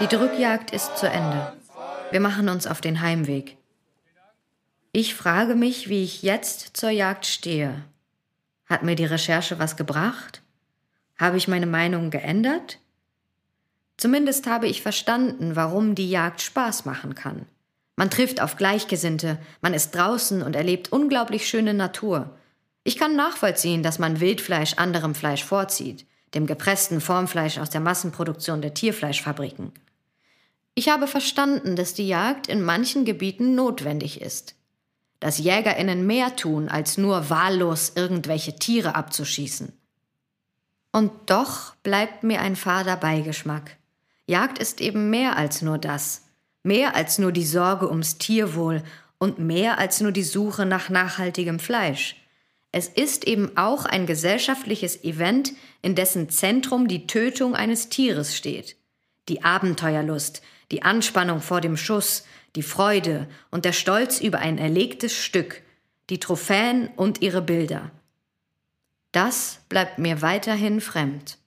Die 0.00 0.06
Drückjagd 0.06 0.70
ist 0.70 0.96
zu 0.96 1.06
Ende. 1.06 1.52
Wir 2.10 2.20
machen 2.20 2.48
uns 2.48 2.66
auf 2.66 2.80
den 2.80 3.02
Heimweg. 3.02 3.58
Ich 4.92 5.14
frage 5.14 5.54
mich, 5.54 5.90
wie 5.90 6.02
ich 6.02 6.22
jetzt 6.22 6.74
zur 6.74 6.88
Jagd 6.88 7.26
stehe. 7.26 7.84
Hat 8.64 8.82
mir 8.82 8.94
die 8.94 9.04
Recherche 9.04 9.58
was 9.58 9.76
gebracht? 9.76 10.40
Habe 11.18 11.36
ich 11.36 11.48
meine 11.48 11.66
Meinung 11.66 12.08
geändert? 12.08 12.78
Zumindest 13.98 14.46
habe 14.46 14.68
ich 14.68 14.80
verstanden, 14.80 15.54
warum 15.54 15.94
die 15.94 16.08
Jagd 16.08 16.40
Spaß 16.40 16.86
machen 16.86 17.14
kann. 17.14 17.44
Man 17.94 18.08
trifft 18.08 18.40
auf 18.40 18.56
Gleichgesinnte, 18.56 19.36
man 19.60 19.74
ist 19.74 19.90
draußen 19.90 20.42
und 20.42 20.56
erlebt 20.56 20.90
unglaublich 20.90 21.46
schöne 21.46 21.74
Natur. 21.74 22.38
Ich 22.84 22.96
kann 22.96 23.16
nachvollziehen, 23.16 23.82
dass 23.82 23.98
man 23.98 24.20
Wildfleisch 24.20 24.74
anderem 24.78 25.14
Fleisch 25.14 25.44
vorzieht, 25.44 26.06
dem 26.32 26.46
gepressten 26.46 27.02
Formfleisch 27.02 27.58
aus 27.58 27.68
der 27.68 27.82
Massenproduktion 27.82 28.62
der 28.62 28.72
Tierfleischfabriken. 28.72 29.72
Ich 30.80 30.88
habe 30.88 31.06
verstanden, 31.06 31.76
dass 31.76 31.92
die 31.92 32.08
Jagd 32.08 32.46
in 32.46 32.62
manchen 32.62 33.04
Gebieten 33.04 33.54
notwendig 33.54 34.22
ist. 34.22 34.54
Dass 35.18 35.36
Jägerinnen 35.36 36.06
mehr 36.06 36.36
tun, 36.36 36.70
als 36.70 36.96
nur 36.96 37.28
wahllos 37.28 37.92
irgendwelche 37.96 38.56
Tiere 38.56 38.94
abzuschießen. 38.94 39.74
Und 40.90 41.12
doch 41.26 41.74
bleibt 41.82 42.22
mir 42.22 42.40
ein 42.40 42.56
fader 42.56 42.96
Beigeschmack. 42.96 43.76
Jagd 44.26 44.58
ist 44.58 44.80
eben 44.80 45.10
mehr 45.10 45.36
als 45.36 45.60
nur 45.60 45.76
das. 45.76 46.22
Mehr 46.62 46.96
als 46.96 47.18
nur 47.18 47.32
die 47.32 47.44
Sorge 47.44 47.90
ums 47.90 48.16
Tierwohl 48.16 48.82
und 49.18 49.38
mehr 49.38 49.76
als 49.76 50.00
nur 50.00 50.12
die 50.12 50.22
Suche 50.22 50.64
nach 50.64 50.88
nachhaltigem 50.88 51.58
Fleisch. 51.58 52.16
Es 52.72 52.88
ist 52.88 53.26
eben 53.26 53.54
auch 53.58 53.84
ein 53.84 54.06
gesellschaftliches 54.06 55.04
Event, 55.04 55.52
in 55.82 55.94
dessen 55.94 56.30
Zentrum 56.30 56.88
die 56.88 57.06
Tötung 57.06 57.54
eines 57.54 57.90
Tieres 57.90 58.34
steht. 58.34 58.76
Die 59.28 59.44
Abenteuerlust, 59.44 60.40
die 60.70 60.82
Anspannung 60.82 61.40
vor 61.40 61.60
dem 61.60 61.76
Schuss, 61.76 62.24
die 62.56 62.62
Freude 62.62 63.28
und 63.50 63.64
der 63.64 63.72
Stolz 63.72 64.20
über 64.20 64.38
ein 64.38 64.58
erlegtes 64.58 65.14
Stück, 65.14 65.62
die 66.08 66.20
Trophäen 66.20 66.88
und 66.96 67.22
ihre 67.22 67.42
Bilder. 67.42 67.90
Das 69.12 69.60
bleibt 69.68 69.98
mir 69.98 70.22
weiterhin 70.22 70.80
fremd. 70.80 71.38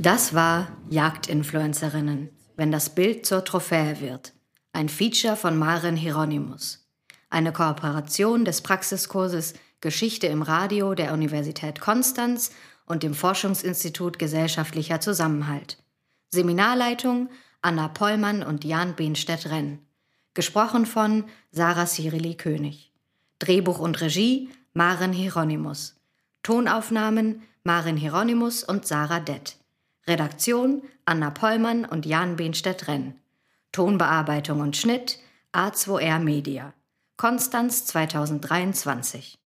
Das 0.00 0.32
war 0.32 0.68
Jagdinfluencerinnen, 0.88 2.30
wenn 2.56 2.72
das 2.72 2.94
Bild 2.94 3.26
zur 3.26 3.44
Trophäe 3.44 4.00
wird. 4.00 4.32
Ein 4.72 4.88
Feature 4.88 5.36
von 5.36 5.58
Maren 5.58 5.94
Hieronymus. 5.94 6.88
Eine 7.28 7.52
Kooperation 7.52 8.46
des 8.46 8.62
Praxiskurses 8.62 9.52
Geschichte 9.82 10.26
im 10.26 10.40
Radio 10.40 10.94
der 10.94 11.12
Universität 11.12 11.82
Konstanz 11.82 12.50
und 12.86 13.02
dem 13.02 13.12
Forschungsinstitut 13.12 14.18
Gesellschaftlicher 14.18 15.02
Zusammenhalt. 15.02 15.76
Seminarleitung 16.30 17.28
Anna 17.60 17.88
Pollmann 17.88 18.42
und 18.42 18.64
Jan 18.64 18.96
Behnstedt-Renn. 18.96 19.80
Gesprochen 20.32 20.86
von 20.86 21.24
Sarah 21.52 21.84
Cyrili 21.84 22.36
König. 22.36 22.90
Drehbuch 23.38 23.78
und 23.78 24.00
Regie 24.00 24.48
Maren 24.72 25.12
Hieronymus. 25.12 25.94
Tonaufnahmen 26.42 27.42
Maren 27.64 27.98
Hieronymus 27.98 28.64
und 28.64 28.86
Sarah 28.86 29.20
Dett. 29.20 29.59
Redaktion 30.10 30.82
Anna 31.04 31.30
Pollmann 31.30 31.84
und 31.84 32.04
Jan 32.04 32.34
Behnstedt-Renn. 32.34 33.14
Tonbearbeitung 33.70 34.60
und 34.60 34.76
Schnitt 34.76 35.20
A2R 35.54 36.18
Media. 36.18 36.74
Konstanz 37.16 37.86
2023. 37.86 39.39